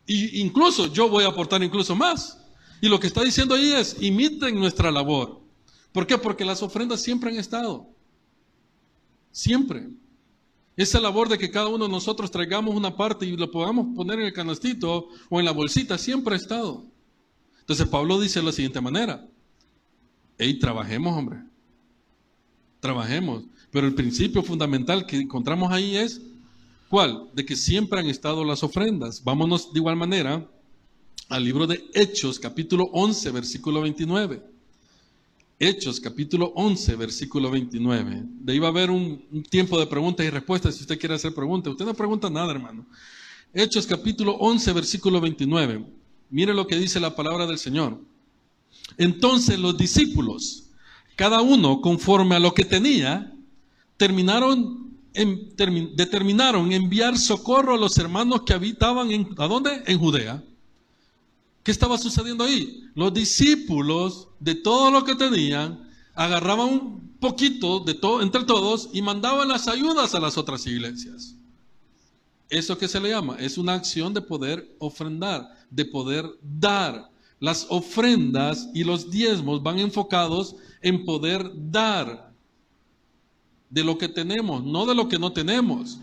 [0.06, 2.38] y incluso yo voy a aportar incluso más.
[2.80, 5.40] Y lo que está diciendo ahí es, imiten nuestra labor.
[5.92, 6.18] ¿Por qué?
[6.18, 7.86] Porque las ofrendas siempre han estado.
[9.30, 9.88] Siempre.
[10.76, 14.18] Esa labor de que cada uno de nosotros traigamos una parte y lo podamos poner
[14.20, 16.86] en el canastito o en la bolsita siempre ha estado.
[17.60, 19.28] Entonces Pablo dice de la siguiente manera,
[20.42, 21.38] hey, trabajemos, hombre,
[22.80, 23.44] trabajemos.
[23.70, 26.20] Pero el principio fundamental que encontramos ahí es,
[26.88, 27.28] ¿cuál?
[27.32, 29.22] De que siempre han estado las ofrendas.
[29.22, 30.46] Vámonos de igual manera
[31.28, 34.42] al libro de Hechos, capítulo 11, versículo 29.
[35.58, 38.24] Hechos capítulo 11, versículo 29.
[38.40, 41.32] De ahí va a haber un, tiempo de preguntas y respuestas si usted quiere hacer
[41.32, 41.72] preguntas.
[41.72, 42.84] Usted no pregunta nada, hermano.
[43.54, 45.86] Hechos capítulo 11, versículo 29.
[46.30, 47.98] Mire lo que dice la palabra del Señor.
[48.98, 50.64] Entonces los discípulos,
[51.16, 53.32] cada uno conforme a lo que tenía,
[53.96, 54.82] terminaron
[55.14, 59.82] determinaron enviar socorro a los hermanos que habitaban en, ¿a dónde?
[59.86, 60.42] En Judea
[61.62, 62.88] ¿Qué estaba sucediendo ahí?
[62.94, 69.00] Los discípulos de todo lo que tenían agarraban un poquito de todo entre todos y
[69.00, 71.36] mandaban las ayudas a las otras iglesias.
[72.48, 77.11] Eso que se le llama es una acción de poder ofrendar, de poder dar.
[77.42, 82.30] Las ofrendas y los diezmos van enfocados en poder dar
[83.68, 85.98] de lo que tenemos, no de lo que no tenemos,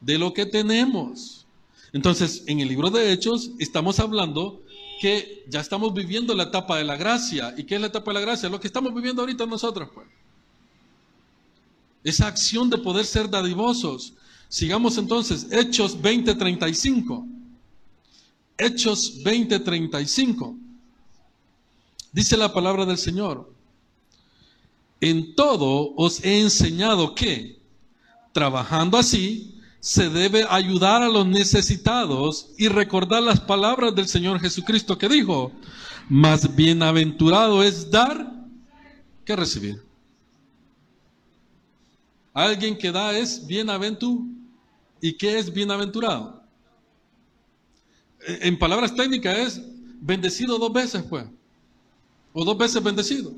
[0.00, 1.46] de lo que tenemos.
[1.92, 4.62] Entonces, en el libro de Hechos estamos hablando
[5.00, 7.52] que ya estamos viviendo la etapa de la gracia.
[7.56, 8.48] ¿Y qué es la etapa de la gracia?
[8.48, 10.06] Lo que estamos viviendo ahorita nosotros, pues.
[12.04, 14.12] Esa acción de poder ser dadivosos.
[14.48, 17.26] Sigamos entonces, Hechos 20:35.
[18.56, 20.63] Hechos 20:35.
[22.14, 23.52] Dice la palabra del Señor.
[25.00, 27.60] En todo os he enseñado que,
[28.32, 34.96] trabajando así, se debe ayudar a los necesitados y recordar las palabras del Señor Jesucristo
[34.96, 35.50] que dijo,
[36.08, 38.32] más bienaventurado es dar
[39.24, 39.82] que recibir.
[42.32, 44.24] Alguien que da es bienaventurado.
[45.00, 46.44] ¿Y qué es bienaventurado?
[48.26, 49.60] En palabras técnicas es
[50.00, 51.26] bendecido dos veces, pues.
[52.34, 53.32] O dos veces bendecido.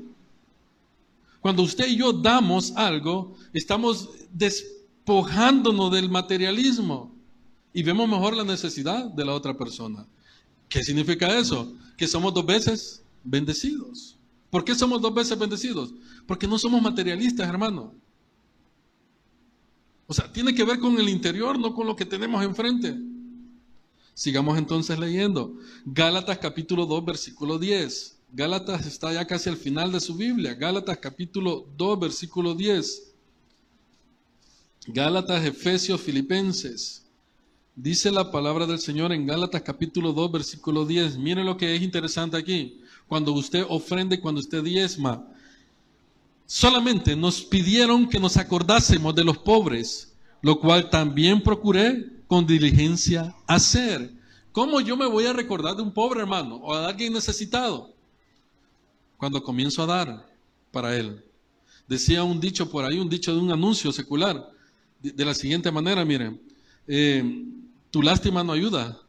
[1.39, 7.15] Cuando usted y yo damos algo, estamos despojándonos del materialismo
[7.71, 10.05] y vemos mejor la necesidad de la otra persona.
[10.67, 11.71] ¿Qué significa eso?
[11.95, 14.17] Que somos dos veces bendecidos.
[14.49, 15.93] ¿Por qué somos dos veces bendecidos?
[16.25, 17.93] Porque no somos materialistas, hermano.
[20.07, 22.97] O sea, tiene que ver con el interior, no con lo que tenemos enfrente.
[24.15, 25.53] Sigamos entonces leyendo.
[25.85, 28.16] Gálatas capítulo 2, versículo 10.
[28.29, 30.53] Gálatas está ya casi al final de su Biblia.
[30.53, 33.13] Gálatas capítulo 2, versículo 10.
[34.87, 37.05] Gálatas, Efesios, Filipenses.
[37.73, 41.17] Dice la palabra del Señor en Gálatas capítulo 2, versículo 10.
[41.17, 42.81] Mire lo que es interesante aquí.
[43.07, 45.25] Cuando usted ofrende, cuando usted diezma,
[46.45, 53.33] solamente nos pidieron que nos acordásemos de los pobres, lo cual también procuré con diligencia
[53.47, 54.11] hacer.
[54.51, 57.96] ¿Cómo yo me voy a recordar de un pobre hermano o de alguien necesitado?
[59.17, 60.29] Cuando comienzo a dar
[60.71, 61.23] para Él.
[61.87, 64.51] Decía un dicho por ahí, un dicho de un anuncio secular,
[65.01, 66.41] de, la siguiente manera, miren,
[66.87, 67.45] eh,
[67.91, 68.99] tu lástima no ayuda,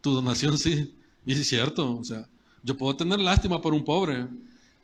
[0.00, 0.94] tu donación sí.
[1.24, 2.28] Y es cierto, o sea,
[2.62, 4.26] yo puedo tener lástima por un pobre,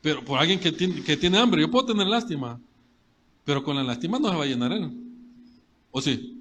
[0.01, 2.61] pero por alguien que tiene, que tiene hambre, yo puedo tener lástima,
[3.45, 4.91] pero con la lástima no se va a llenar él.
[5.91, 6.41] ¿O sí?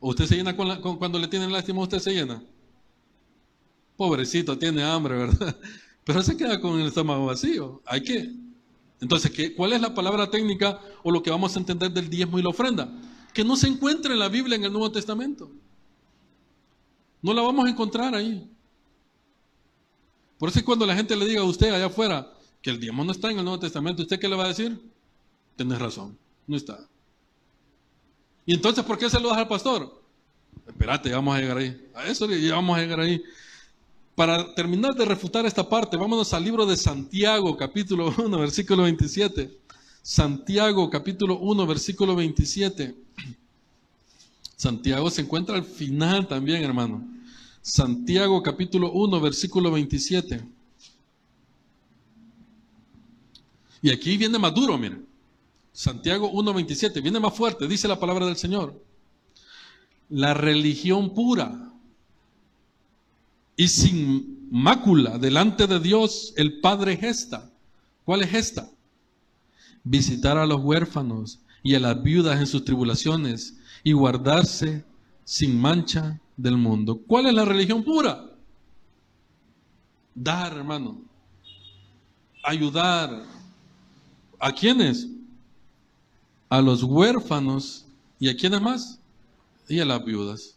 [0.00, 2.42] ¿O usted se llena con, cuando le tienen lástima, usted se llena?
[3.96, 5.56] Pobrecito, tiene hambre, ¿verdad?
[6.04, 7.82] Pero se queda con el estómago vacío.
[7.86, 8.32] Hay que.
[9.00, 12.38] Entonces, ¿qué, ¿cuál es la palabra técnica o lo que vamos a entender del diezmo
[12.38, 12.88] y la ofrenda?
[13.32, 15.50] Que no se encuentra en la Biblia en el Nuevo Testamento.
[17.20, 18.48] No la vamos a encontrar ahí.
[20.38, 23.04] Por eso es cuando la gente le diga a usted allá afuera que el diezmo
[23.04, 24.80] no está en el Nuevo Testamento, ¿usted qué le va a decir?
[25.56, 26.88] Tienes razón, no está.
[28.46, 30.02] ¿Y entonces por qué se lo das al pastor?
[30.66, 31.90] Espérate, vamos a llegar ahí.
[31.94, 33.22] A eso ya vamos a llegar ahí.
[34.14, 39.58] Para terminar de refutar esta parte, vámonos al libro de Santiago, capítulo 1, versículo 27.
[40.02, 42.94] Santiago, capítulo 1, versículo 27.
[44.56, 47.08] Santiago se encuentra al final también, hermano.
[47.62, 50.44] Santiago, capítulo 1, versículo 27.
[53.80, 55.06] Y aquí viene más duro, miren.
[55.72, 57.00] Santiago 1, 27.
[57.00, 58.78] Viene más fuerte, dice la palabra del Señor.
[60.10, 61.71] La religión pura
[63.56, 67.50] y sin mácula delante de Dios el Padre gesta.
[68.04, 68.70] ¿Cuál es esta?
[69.84, 74.84] Visitar a los huérfanos y a las viudas en sus tribulaciones y guardarse
[75.24, 77.00] sin mancha del mundo.
[77.06, 78.30] ¿Cuál es la religión pura?
[80.14, 81.00] Dar, hermano.
[82.42, 83.24] Ayudar.
[84.38, 85.08] ¿A quiénes?
[86.48, 87.86] A los huérfanos.
[88.18, 89.00] ¿Y a quiénes más?
[89.68, 90.56] Y a las viudas.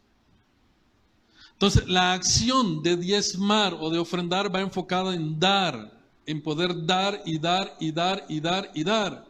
[1.56, 7.22] Entonces, la acción de diezmar o de ofrendar va enfocada en dar, en poder dar
[7.26, 9.26] y dar y dar y dar y dar.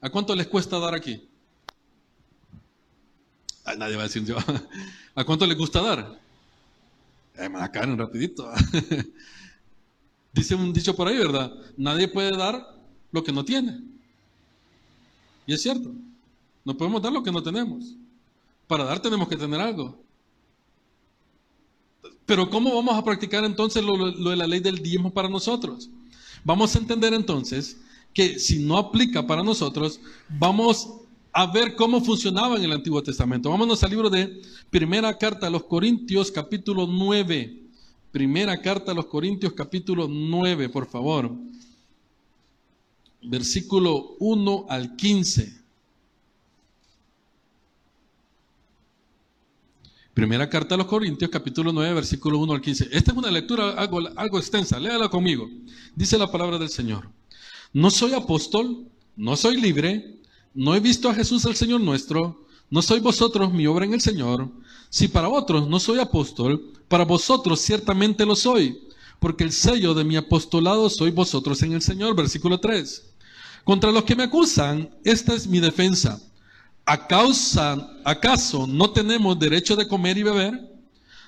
[0.00, 1.26] ¿A cuánto les cuesta dar aquí?
[3.76, 4.36] nadie va a decir yo.
[5.14, 6.18] ¿A cuánto les gusta dar?
[7.36, 8.50] Eh, acá un rapidito.
[10.32, 11.52] Dice un dicho por ahí, ¿verdad?
[11.76, 12.76] Nadie puede dar
[13.10, 13.80] lo que no tiene.
[15.46, 15.90] Y es cierto.
[16.64, 17.96] No podemos dar lo que no tenemos.
[18.68, 20.00] Para dar tenemos que tener algo.
[22.30, 25.90] Pero ¿cómo vamos a practicar entonces lo, de la ley del diezmo para nosotros?
[26.44, 27.80] Vamos a entender entonces
[28.14, 30.90] que si no aplica para nosotros, vamos
[31.32, 33.50] a ver cómo funcionaba en el Antiguo Testamento.
[33.50, 37.64] Vámonos al libro de Primera Carta a los Corintios, capítulo 9.
[38.12, 41.32] Primera Carta a los Corintios, capítulo 9, por favor.
[43.22, 45.59] Versículo 1 al 15.
[50.14, 52.88] Primera carta a los Corintios, capítulo 9, versículo 1 al 15.
[52.90, 55.48] Esta es una lectura algo, algo extensa, léala conmigo.
[55.94, 57.08] Dice la palabra del Señor.
[57.72, 60.18] No soy apóstol, no soy libre,
[60.52, 64.00] no he visto a Jesús el Señor nuestro, no soy vosotros mi obra en el
[64.00, 64.50] Señor.
[64.88, 68.80] Si para otros no soy apóstol, para vosotros ciertamente lo soy,
[69.20, 72.16] porque el sello de mi apostolado soy vosotros en el Señor.
[72.16, 73.12] Versículo 3.
[73.62, 76.20] Contra los que me acusan, esta es mi defensa
[76.92, 80.74] ¿Acaso no tenemos derecho de comer y beber?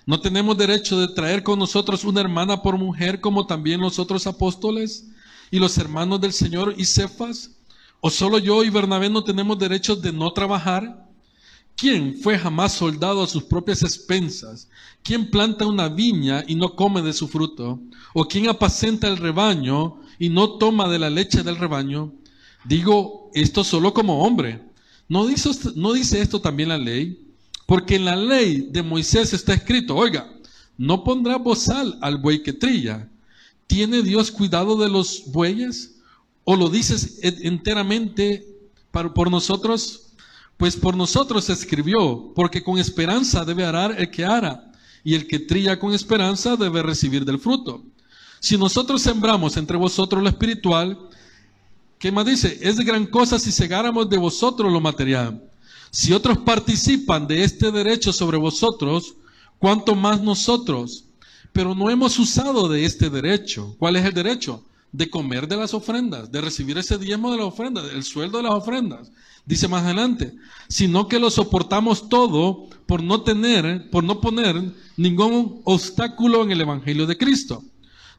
[0.04, 4.26] ¿No tenemos derecho de traer con nosotros una hermana por mujer como también los otros
[4.26, 5.06] apóstoles
[5.52, 7.52] y los hermanos del Señor y Cefas?
[8.00, 11.08] ¿O solo yo y Bernabé no tenemos derecho de no trabajar?
[11.76, 14.68] ¿Quién fue jamás soldado a sus propias expensas?
[15.04, 17.78] ¿Quién planta una viña y no come de su fruto?
[18.14, 22.14] ¿O quién apacenta el rebaño y no toma de la leche del rebaño?
[22.64, 24.71] Digo esto solo como hombre.
[25.12, 27.22] ¿No dice, ¿No dice esto también la ley?
[27.66, 30.32] Porque en la ley de Moisés está escrito, oiga,
[30.78, 33.10] no pondrá bozal al buey que trilla.
[33.66, 35.96] ¿Tiene Dios cuidado de los bueyes?
[36.44, 38.56] ¿O lo dices enteramente
[38.90, 40.14] por nosotros?
[40.56, 44.72] Pues por nosotros escribió, porque con esperanza debe arar el que ara,
[45.04, 47.84] y el que trilla con esperanza debe recibir del fruto.
[48.40, 50.98] Si nosotros sembramos entre vosotros lo espiritual,
[52.02, 52.58] ¿qué más dice?
[52.60, 55.40] Es de gran cosa si segáramos de vosotros lo material.
[55.92, 59.14] Si otros participan de este derecho sobre vosotros,
[59.60, 61.04] ¿cuánto más nosotros?
[61.52, 63.76] Pero no hemos usado de este derecho.
[63.78, 64.64] ¿Cuál es el derecho?
[64.90, 68.44] De comer de las ofrendas, de recibir ese diezmo de las ofrendas, el sueldo de
[68.44, 69.12] las ofrendas.
[69.46, 70.34] Dice más adelante,
[70.66, 74.60] sino que lo soportamos todo por no tener, por no poner
[74.96, 77.62] ningún obstáculo en el Evangelio de Cristo.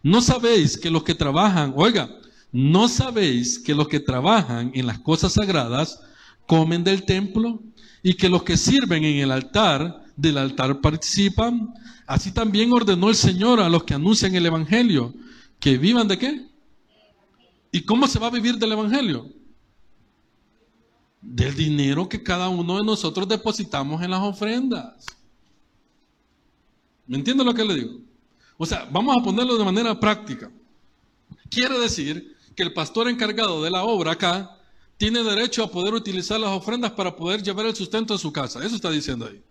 [0.04, 2.10] No sabéis que los que trabajan, oiga,
[2.54, 6.00] no sabéis que los que trabajan en las cosas sagradas
[6.48, 7.62] comen del templo
[8.02, 11.74] y que los que sirven en el altar del altar participan.
[12.08, 15.14] Así también ordenó el Señor a los que anuncian el Evangelio
[15.60, 16.48] que vivan de qué?
[17.72, 19.30] ¿Y cómo se va a vivir del Evangelio?
[21.24, 25.06] del dinero que cada uno de nosotros depositamos en las ofrendas.
[27.08, 28.00] ¿Me entiende lo que le digo?
[28.58, 30.52] O sea, vamos a ponerlo de manera práctica.
[31.50, 34.58] Quiere decir que el pastor encargado de la obra acá
[34.98, 38.64] tiene derecho a poder utilizar las ofrendas para poder llevar el sustento a su casa.
[38.64, 39.44] Eso está diciendo ahí.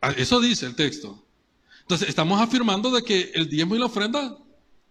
[0.00, 1.22] Ah, eso dice el texto.
[1.82, 4.36] Entonces, estamos afirmando de que el diezmo y la ofrenda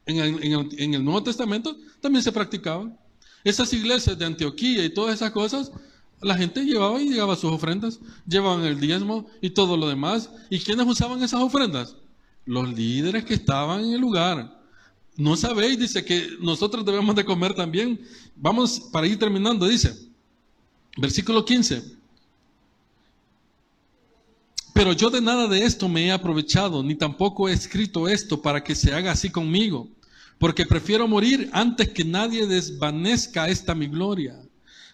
[0.06, 2.98] en el, Nuevo Testamento también se practicaban.
[3.44, 5.72] Esas iglesias de Antioquía y todas esas cosas,
[6.22, 10.30] la gente llevaba y llegaba sus ofrendas, llevaban el diezmo y todo lo demás.
[10.50, 11.96] ¿Y quiénes usaban esas ofrendas?
[12.46, 14.61] Los líderes que estaban en el lugar.
[15.22, 18.02] No sabéis, dice que nosotros debemos de comer también.
[18.36, 19.96] Vamos para ir terminando, dice.
[20.98, 21.84] Versículo 15.
[24.74, 28.64] Pero yo de nada de esto me he aprovechado, ni tampoco he escrito esto para
[28.64, 29.88] que se haga así conmigo
[30.42, 34.42] porque prefiero morir antes que nadie desvanezca esta mi gloria.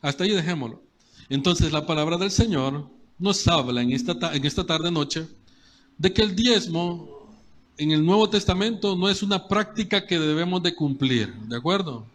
[0.01, 0.83] Hasta ahí dejémoslo.
[1.29, 5.25] Entonces la palabra del Señor nos habla en esta, en esta tarde noche
[5.97, 7.16] de que el diezmo
[7.77, 12.05] en el Nuevo Testamento no es una práctica que debemos de cumplir, ¿de acuerdo?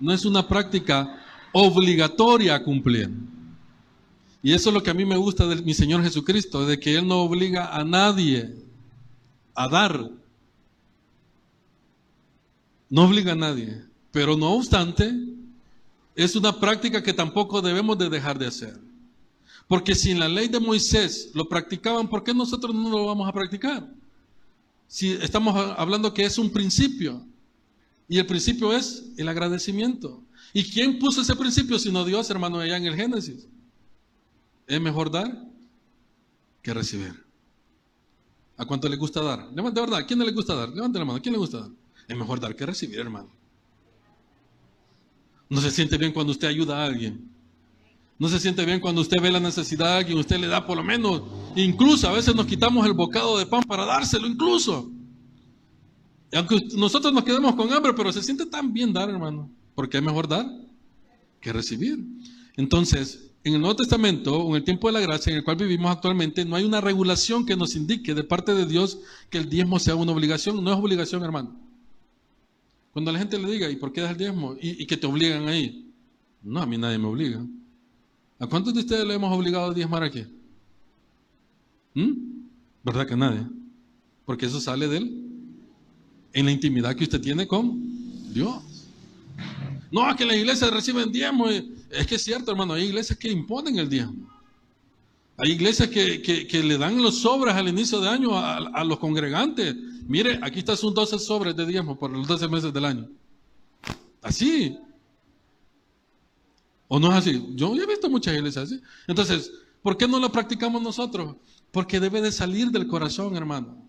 [0.00, 1.22] No es una práctica
[1.52, 3.10] obligatoria a cumplir.
[4.42, 6.96] Y eso es lo que a mí me gusta de mi Señor Jesucristo, de que
[6.96, 8.54] Él no obliga a nadie
[9.54, 10.10] a dar,
[12.88, 15.12] no obliga a nadie, pero no obstante,
[16.14, 18.80] es una práctica que tampoco debemos de dejar de hacer.
[19.66, 23.28] Porque si en la ley de Moisés lo practicaban, ¿por qué nosotros no lo vamos
[23.28, 23.86] a practicar?
[24.88, 27.24] Si estamos hablando que es un principio,
[28.08, 30.24] y el principio es el agradecimiento.
[30.54, 33.46] ¿Y quién puso ese principio sino Dios, hermano, allá en el Génesis?
[34.66, 35.44] Es mejor dar
[36.62, 37.22] que recibir.
[38.56, 39.50] ¿A cuánto le gusta dar?
[39.50, 40.70] De verdad, ¿a quién le gusta dar?
[40.70, 41.70] Levante la mano, ¿a quién le gusta dar?
[42.08, 43.30] Es mejor dar que recibir, hermano.
[45.50, 47.30] No se siente bien cuando usted ayuda a alguien.
[48.18, 50.76] No se siente bien cuando usted ve la necesidad de alguien, usted le da por
[50.76, 51.22] lo menos.
[51.54, 54.90] Incluso a veces nos quitamos el bocado de pan para dárselo, incluso.
[56.32, 59.50] aunque nosotros nos quedemos con hambre, pero se siente tan bien dar, hermano.
[59.74, 60.46] Porque es mejor dar
[61.40, 62.04] que recibir.
[62.56, 65.90] Entonces, en el Nuevo Testamento, en el tiempo de la gracia en el cual vivimos
[65.90, 68.98] actualmente, no hay una regulación que nos indique de parte de Dios
[69.30, 70.62] que el diezmo sea una obligación.
[70.62, 71.56] No es obligación, hermano.
[72.92, 74.56] Cuando la gente le diga, ¿y por qué das el diezmo?
[74.60, 75.88] ¿Y, que te obligan ahí?
[76.42, 77.46] No, a mí nadie me obliga.
[78.38, 80.26] ¿A cuántos de ustedes le hemos obligado a diezmar aquí?
[81.94, 82.12] ¿Mm?
[82.84, 83.46] ¿Verdad que nadie?
[84.24, 85.24] Porque eso sale de él.
[86.32, 88.62] En la intimidad que usted tiene con Dios.
[89.90, 91.48] No, que las iglesias reciben diezmo.
[91.48, 94.28] Es que es cierto, hermano, hay iglesias que imponen el diezmo.
[95.36, 99.74] Hay iglesias que, le dan los sobres al inicio de año a los congregantes
[100.08, 103.10] Mire, aquí está sus 12 sobres de diezmo por los 12 meses del año.
[104.22, 104.78] Así.
[106.88, 107.46] ¿O no es así?
[107.54, 108.80] Yo he visto muchas iglesias así.
[109.06, 111.36] Entonces, ¿por qué no lo practicamos nosotros?
[111.70, 113.86] Porque debe de salir del corazón, hermano.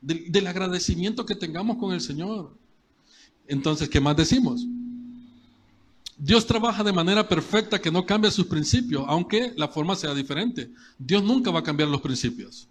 [0.00, 2.56] Del, del agradecimiento que tengamos con el Señor.
[3.48, 4.64] Entonces, ¿qué más decimos?
[6.16, 10.70] Dios trabaja de manera perfecta que no cambia sus principios, aunque la forma sea diferente.
[10.98, 12.68] Dios nunca va a cambiar los principios.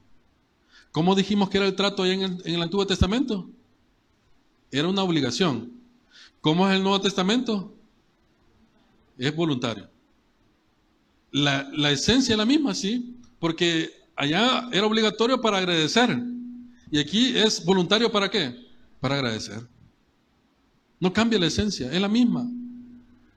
[0.91, 3.49] ¿Cómo dijimos que era el trato ahí en el, en el Antiguo Testamento?
[4.71, 5.73] Era una obligación.
[6.41, 7.75] ¿Cómo es el Nuevo Testamento?
[9.18, 9.89] Es voluntario.
[11.32, 16.18] La, la esencia es la misma, sí, porque allá era obligatorio para agradecer.
[16.91, 18.55] Y aquí es voluntario para qué?
[18.99, 19.68] Para agradecer.
[20.99, 22.49] No cambia la esencia, es la misma.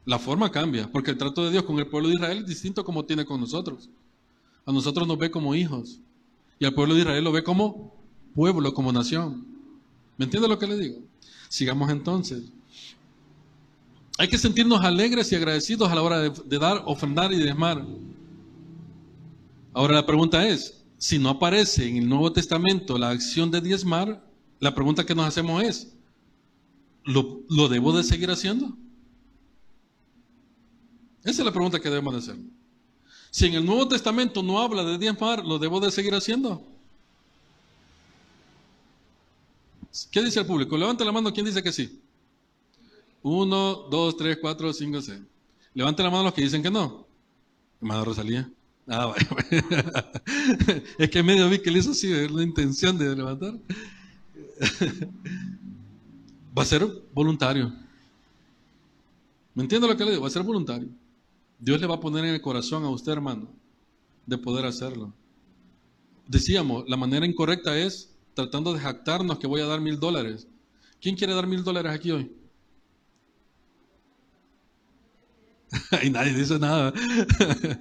[0.05, 2.85] La forma cambia, porque el trato de Dios con el pueblo de Israel es distinto
[2.85, 3.91] como tiene con nosotros.
[4.65, 6.01] A nosotros nos ve como hijos
[6.59, 7.95] y al pueblo de Israel lo ve como
[8.35, 9.47] pueblo, como nación.
[10.17, 11.03] ¿Me entiende lo que le digo?
[11.49, 12.45] Sigamos entonces.
[14.19, 17.87] Hay que sentirnos alegres y agradecidos a la hora de, dar, ofrendar y desmar.
[19.73, 24.29] Ahora la pregunta es, si no aparece en el Nuevo Testamento la acción de diezmar,
[24.59, 25.95] la pregunta que nos hacemos es,
[27.05, 28.77] ¿lo, ¿lo debo de seguir haciendo?
[31.23, 32.37] Esa es la pregunta que debemos de hacer.
[33.31, 36.67] Si en el Nuevo Testamento no habla de diezmar, ¿lo debo de seguir haciendo?
[40.11, 40.77] ¿Qué dice el público?
[40.77, 42.01] Levante la mano, ¿quién dice que sí?
[43.23, 45.21] Uno, dos, tres, cuatro, cinco, seis.
[45.75, 47.07] Levante la mano los que dicen que no.
[47.81, 48.51] Hermano Rosalía.
[48.87, 49.65] Ah, vaya.
[50.99, 53.55] es que medio vi que le hizo así, la intención de levantar.
[56.57, 57.73] Va a ser voluntario.
[59.55, 60.23] ¿Me entiende lo que le digo?
[60.23, 60.89] Va a ser voluntario.
[61.59, 63.49] Dios le va a poner en el corazón a usted, hermano,
[64.27, 65.13] de poder hacerlo.
[66.27, 70.47] Decíamos, la manera incorrecta es tratando de jactarnos que voy a dar mil dólares.
[71.01, 72.33] ¿Quién quiere dar mil dólares aquí hoy?
[76.03, 76.93] y nadie dice nada.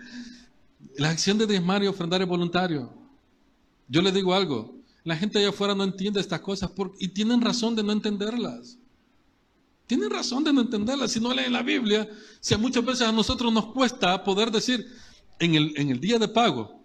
[0.97, 2.93] la acción de diezmar y ofrendar es voluntario.
[3.87, 7.75] Yo le digo algo, la gente allá afuera no entiende estas cosas y tienen razón
[7.75, 8.77] de no entenderlas.
[9.85, 11.07] Tienen razón de no entenderla.
[11.07, 12.09] Si no leen la Biblia,
[12.41, 14.85] si muchas veces a nosotros nos cuesta poder decir,
[15.39, 16.83] en el, en el día de pago,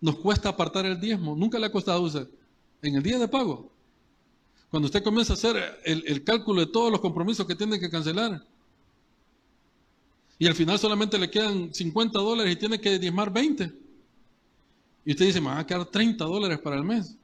[0.00, 1.34] nos cuesta apartar el diezmo.
[1.34, 2.28] Nunca le ha costado usted.
[2.82, 3.72] En el día de pago.
[4.70, 7.90] Cuando usted comienza a hacer el, el cálculo de todos los compromisos que tiene que
[7.90, 8.46] cancelar.
[10.40, 13.72] Y al final solamente le quedan 50 dólares y tiene que diezmar 20.
[15.04, 17.16] Y usted dice, me van a quedar 30 dólares para el mes.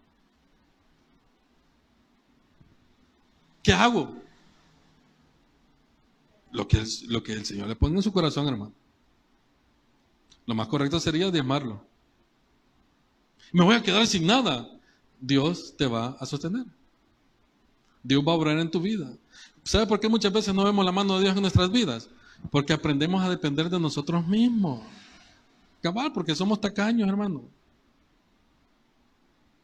[3.64, 4.14] ¿Qué hago?
[6.56, 8.72] lo que, el, lo que el Señor le pone en su corazón, hermano.
[10.46, 11.84] Lo más correcto sería diezmarlo.
[13.52, 14.68] Me voy a quedar sin nada.
[15.20, 16.64] Dios te va a sostener.
[18.02, 19.16] Dios va a obrar en tu vida.
[19.64, 22.08] ¿Sabe por qué muchas veces no vemos la mano de Dios en nuestras vidas?
[22.50, 24.80] Porque aprendemos a depender de nosotros mismos.
[25.80, 27.44] Cabal, porque somos tacaños, hermano.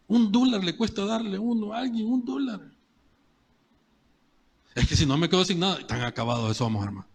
[0.09, 2.61] Un dólar le cuesta darle uno a alguien, un dólar.
[4.75, 7.07] Es que si no me quedo sin nada, tan acabados somos, hermano.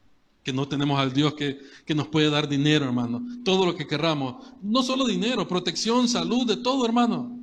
[0.43, 3.21] Que no tenemos al Dios que, que nos puede dar dinero, hermano.
[3.43, 4.53] Todo lo que querramos.
[4.61, 7.37] No solo dinero, protección, salud, de todo, hermano.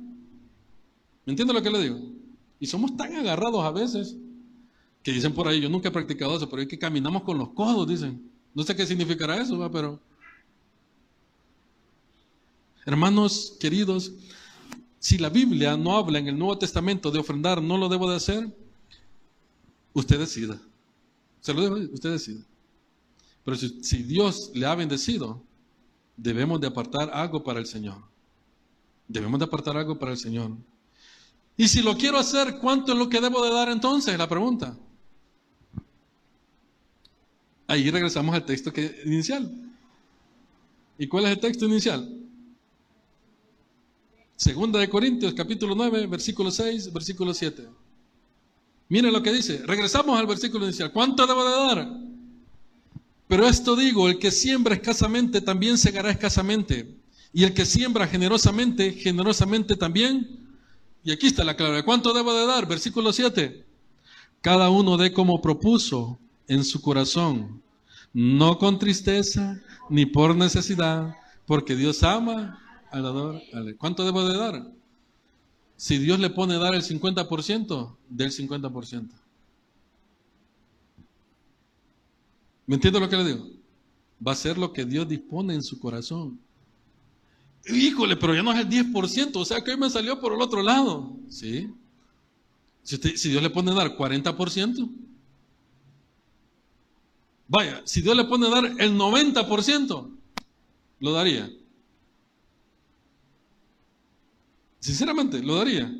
[1.25, 1.99] ¿Me entiende lo que le digo?
[2.59, 4.17] Y somos tan agarrados a veces
[5.05, 7.49] que dicen por ahí, yo nunca he practicado eso, pero es que caminamos con los
[7.49, 8.27] codos, dicen.
[8.55, 9.71] No sé qué significará eso, ¿va?
[9.71, 9.99] pero...
[12.87, 14.13] Hermanos queridos,
[14.97, 18.15] si la Biblia no habla en el Nuevo Testamento de ofrendar, ¿no lo debo de
[18.15, 18.57] hacer?
[19.93, 20.59] Usted decida.
[21.39, 22.43] Se lo dejo, usted decida.
[23.43, 25.43] Pero si, Dios le ha bendecido,
[26.17, 28.01] debemos de apartar algo para el Señor.
[29.07, 30.57] Debemos de apartar algo para el Señor.
[31.55, 34.17] Y si lo quiero hacer, ¿cuánto es lo que debo de dar entonces?
[34.17, 34.75] La pregunta.
[37.67, 39.51] Ahí regresamos al texto que, inicial.
[40.97, 42.07] ¿Y cuál es el texto inicial?
[44.35, 47.67] Segunda de Corintios, capítulo 9, versículo 6, versículo 7.
[48.89, 49.63] Miren lo que dice.
[49.65, 50.91] Regresamos al versículo inicial.
[50.91, 51.89] ¿Cuánto debo de dar?
[53.27, 56.95] Pero esto digo, el que siembra escasamente también segará escasamente.
[57.33, 60.39] Y el que siembra generosamente, generosamente también.
[61.03, 61.83] Y aquí está la clave.
[61.83, 62.67] ¿Cuánto debo de dar?
[62.67, 63.65] Versículo 7.
[64.41, 67.61] Cada uno dé como propuso en su corazón,
[68.13, 71.15] no con tristeza ni por necesidad,
[71.45, 72.59] porque Dios ama
[72.91, 73.41] al dador.
[73.77, 74.71] ¿Cuánto debo de dar?
[75.77, 79.09] Si Dios le pone dar el 50%, del 50%.
[82.67, 83.49] ¿Me entiende lo que le digo?
[84.25, 86.39] Va a ser lo que Dios dispone en su corazón.
[87.67, 90.41] Híjole, pero ya no es el 10%, o sea que hoy me salió por el
[90.41, 91.17] otro lado.
[91.29, 91.69] ¿Sí?
[92.83, 94.89] Si, si Dios le pone dar 40%,
[97.47, 100.09] vaya, si Dios le pone a dar el 90%,
[100.99, 101.51] lo daría.
[104.79, 105.91] Sinceramente, lo daría.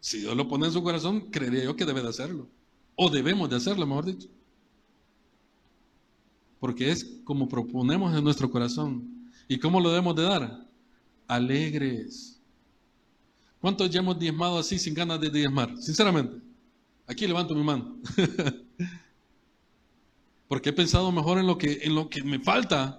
[0.00, 2.48] Si Dios lo pone en su corazón, creería yo que debe de hacerlo.
[2.96, 4.28] O debemos de hacerlo, mejor dicho.
[6.58, 9.30] Porque es como proponemos en nuestro corazón.
[9.48, 10.66] ¿Y cómo lo debemos de dar?
[11.28, 12.40] Alegres.
[13.60, 15.76] ¿Cuántos ya hemos diezmado así sin ganas de diezmar?
[15.78, 16.51] Sinceramente.
[17.12, 17.98] Aquí levanto mi mano.
[20.48, 22.98] Porque he pensado mejor en lo que, en lo que me falta.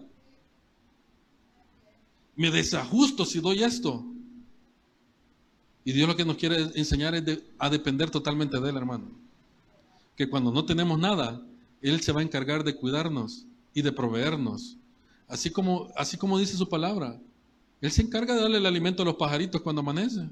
[2.35, 4.05] Me desajusto si doy esto.
[5.83, 7.23] Y Dios lo que nos quiere enseñar es
[7.57, 9.09] a depender totalmente de Él, hermano.
[10.15, 11.41] Que cuando no tenemos nada,
[11.81, 14.77] Él se va a encargar de cuidarnos y de proveernos.
[15.27, 17.19] Así como, así como dice su palabra.
[17.81, 20.29] Él se encarga de darle el alimento a los pajaritos cuando amanece.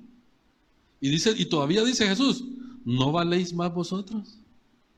[1.00, 2.44] Y, dice, y todavía dice Jesús,
[2.86, 4.38] ¿no valéis más vosotros?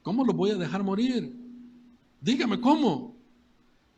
[0.01, 1.33] ¿Cómo los voy a dejar morir?
[2.21, 3.15] Dígame, ¿cómo?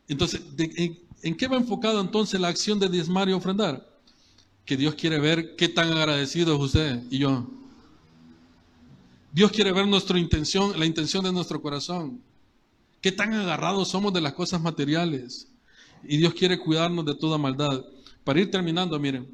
[0.08, 3.86] Entonces, en, ¿en, qué va enfocado entonces la acción de diezmar y ofrendar?
[4.64, 6.76] Que Dios quiere ver qué tan agradecido es
[7.10, 7.46] y yo.
[9.32, 12.22] Dios quiere ver nuestra intención, la intención de nuestro corazón.
[13.00, 15.48] Qué tan agarrados somos de las cosas materiales.
[16.02, 17.84] Y Dios quiere cuidarnos de toda maldad.
[18.24, 19.28] Para ir terminando, miren.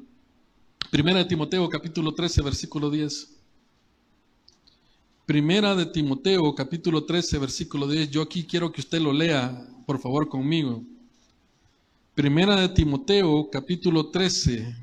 [0.91, 3.32] Primera de Timoteo capítulo 13, versículo 10.
[5.25, 8.09] Primera de Timoteo capítulo 13, versículo 10.
[8.09, 10.83] Yo aquí quiero que usted lo lea, por favor, conmigo.
[12.13, 14.75] Primera de Timoteo capítulo 13,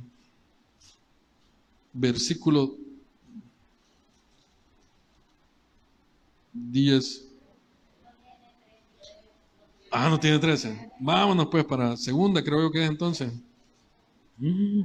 [1.93, 2.75] versículo
[6.55, 7.29] 10.
[9.91, 10.91] Ah, no tiene 13.
[11.01, 13.31] Vámonos pues para segunda, creo yo que es entonces.
[14.39, 14.85] Mm.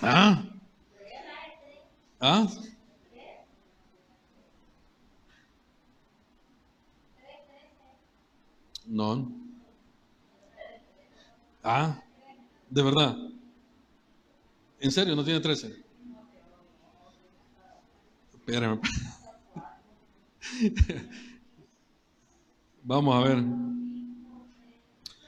[0.00, 0.44] Ah.
[2.20, 2.46] Ah.
[8.88, 9.30] No.
[11.62, 12.02] Ah,
[12.70, 13.16] de verdad.
[14.80, 15.14] ¿En serio?
[15.14, 15.84] ¿No tiene 13?
[18.34, 18.80] Espérame.
[22.82, 23.44] Vamos a ver.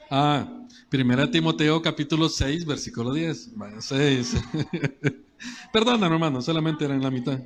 [0.09, 3.51] Ah, primera Timoteo capítulo 6, versículo 10.
[3.79, 4.35] 6.
[5.71, 7.39] Perdona, hermano, solamente era en la mitad.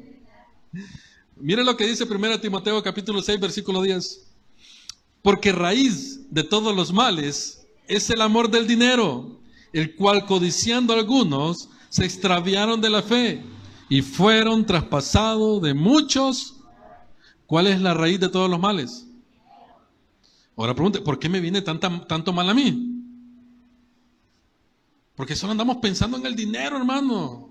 [1.36, 4.25] Mire lo que dice primera Timoteo capítulo 6, versículo 10.
[5.26, 9.40] Porque raíz de todos los males es el amor del dinero,
[9.74, 13.44] el cual codiciando algunos se extraviaron de la fe
[13.90, 16.58] y fueron traspasados de muchos.
[17.48, 19.08] ¿Cuál es la raíz de todos los males?
[20.56, 23.02] Ahora pregunte, ¿por qué me viene tanto mal a mí?
[25.16, 27.50] Porque solo andamos pensando en el dinero, hermano.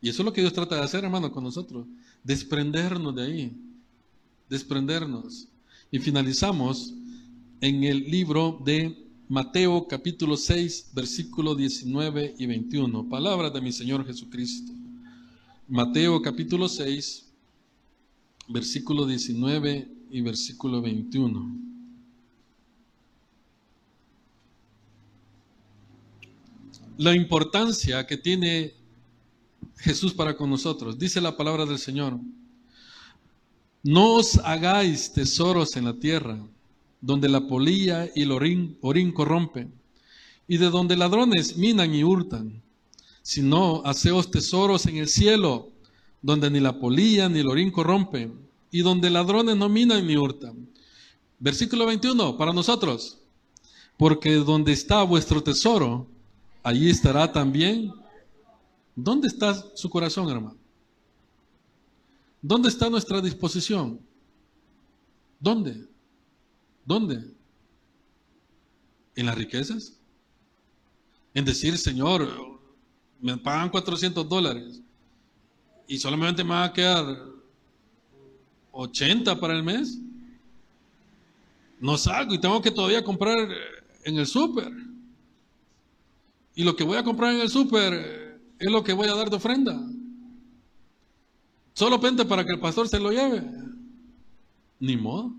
[0.00, 1.86] Y eso es lo que Dios trata de hacer, hermano, con nosotros.
[2.24, 3.71] Desprendernos de ahí.
[4.52, 5.48] Desprendernos.
[5.90, 6.92] Y finalizamos
[7.62, 13.08] en el libro de Mateo capítulo 6, versículo 19 y 21.
[13.08, 14.70] Palabras de mi Señor Jesucristo.
[15.68, 17.32] Mateo capítulo 6,
[18.48, 21.56] versículo 19 y versículo 21.
[26.98, 28.74] La importancia que tiene
[29.78, 30.98] Jesús para con nosotros.
[30.98, 32.20] Dice la palabra del Señor.
[33.84, 36.38] No os hagáis tesoros en la tierra,
[37.00, 39.74] donde la polilla y el orín, orín corrompen,
[40.46, 42.62] y de donde ladrones minan y hurtan,
[43.22, 45.70] sino haceos tesoros en el cielo,
[46.20, 48.38] donde ni la polilla ni el orín corrompen,
[48.70, 50.68] y donde ladrones no minan ni hurtan.
[51.40, 53.18] Versículo 21, para nosotros.
[53.96, 56.06] Porque donde está vuestro tesoro,
[56.62, 57.92] allí estará también.
[58.94, 60.61] ¿Dónde está su corazón, hermano?
[62.42, 64.00] ¿Dónde está nuestra disposición?
[65.38, 65.88] ¿Dónde?
[66.84, 67.32] ¿Dónde?
[69.14, 69.96] ¿En las riquezas?
[71.34, 72.60] En decir, Señor,
[73.20, 74.82] me pagan 400 dólares
[75.86, 77.32] y solamente me va a quedar
[78.72, 79.98] 80 para el mes.
[81.78, 83.48] No salgo y tengo que todavía comprar
[84.04, 84.72] en el súper.
[86.54, 89.30] Y lo que voy a comprar en el súper es lo que voy a dar
[89.30, 89.80] de ofrenda.
[91.74, 93.42] Solo pente para que el pastor se lo lleve.
[94.78, 95.34] Ni modo.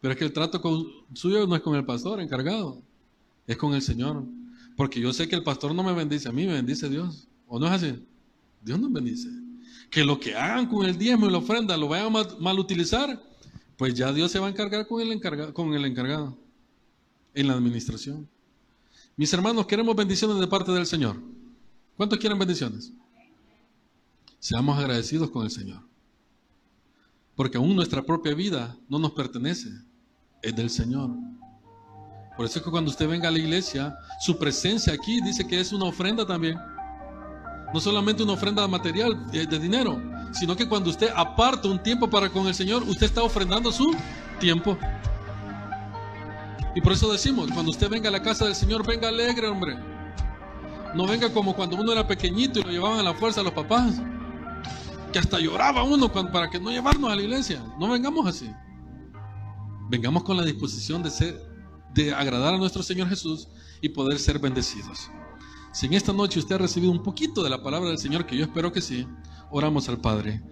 [0.00, 2.80] Pero es que el trato con, suyo no es con el pastor encargado,
[3.46, 4.24] es con el Señor.
[4.76, 7.26] Porque yo sé que el pastor no me bendice a mí, me bendice Dios.
[7.48, 8.06] ¿O no es así?
[8.62, 9.28] Dios nos bendice
[9.90, 13.22] que lo que hagan con el diezmo y la ofrenda lo vayan a mal, utilizar,
[13.76, 16.36] pues ya Dios se va a encargar con el, con el encargado
[17.34, 18.28] en la administración.
[19.16, 21.16] Mis hermanos, queremos bendiciones de parte del Señor.
[21.96, 22.92] ¿Cuántos quieren bendiciones?
[24.38, 25.82] Seamos agradecidos con el Señor.
[27.34, 29.68] Porque aún nuestra propia vida no nos pertenece,
[30.42, 31.10] es del Señor.
[32.36, 35.58] Por eso es que cuando usted venga a la iglesia, su presencia aquí dice que
[35.58, 36.56] es una ofrenda también.
[37.74, 40.00] No solamente una ofrenda material eh, de dinero,
[40.32, 43.92] sino que cuando usted aparta un tiempo para con el Señor, usted está ofrendando su
[44.38, 44.78] tiempo.
[46.76, 49.76] Y por eso decimos, cuando usted venga a la casa del Señor, venga alegre, hombre.
[50.94, 53.52] No venga como cuando uno era pequeñito y lo llevaban a la fuerza a los
[53.52, 54.00] papás.
[55.12, 57.64] Que hasta lloraba uno para que no llevarnos a la iglesia.
[57.78, 58.50] No vengamos así.
[59.88, 61.40] Vengamos con la disposición de ser,
[61.94, 63.48] de agradar a nuestro Señor Jesús
[63.80, 65.10] y poder ser bendecidos.
[65.72, 68.36] Si en esta noche usted ha recibido un poquito de la palabra del Señor, que
[68.36, 69.06] yo espero que sí,
[69.50, 70.42] oramos al Padre.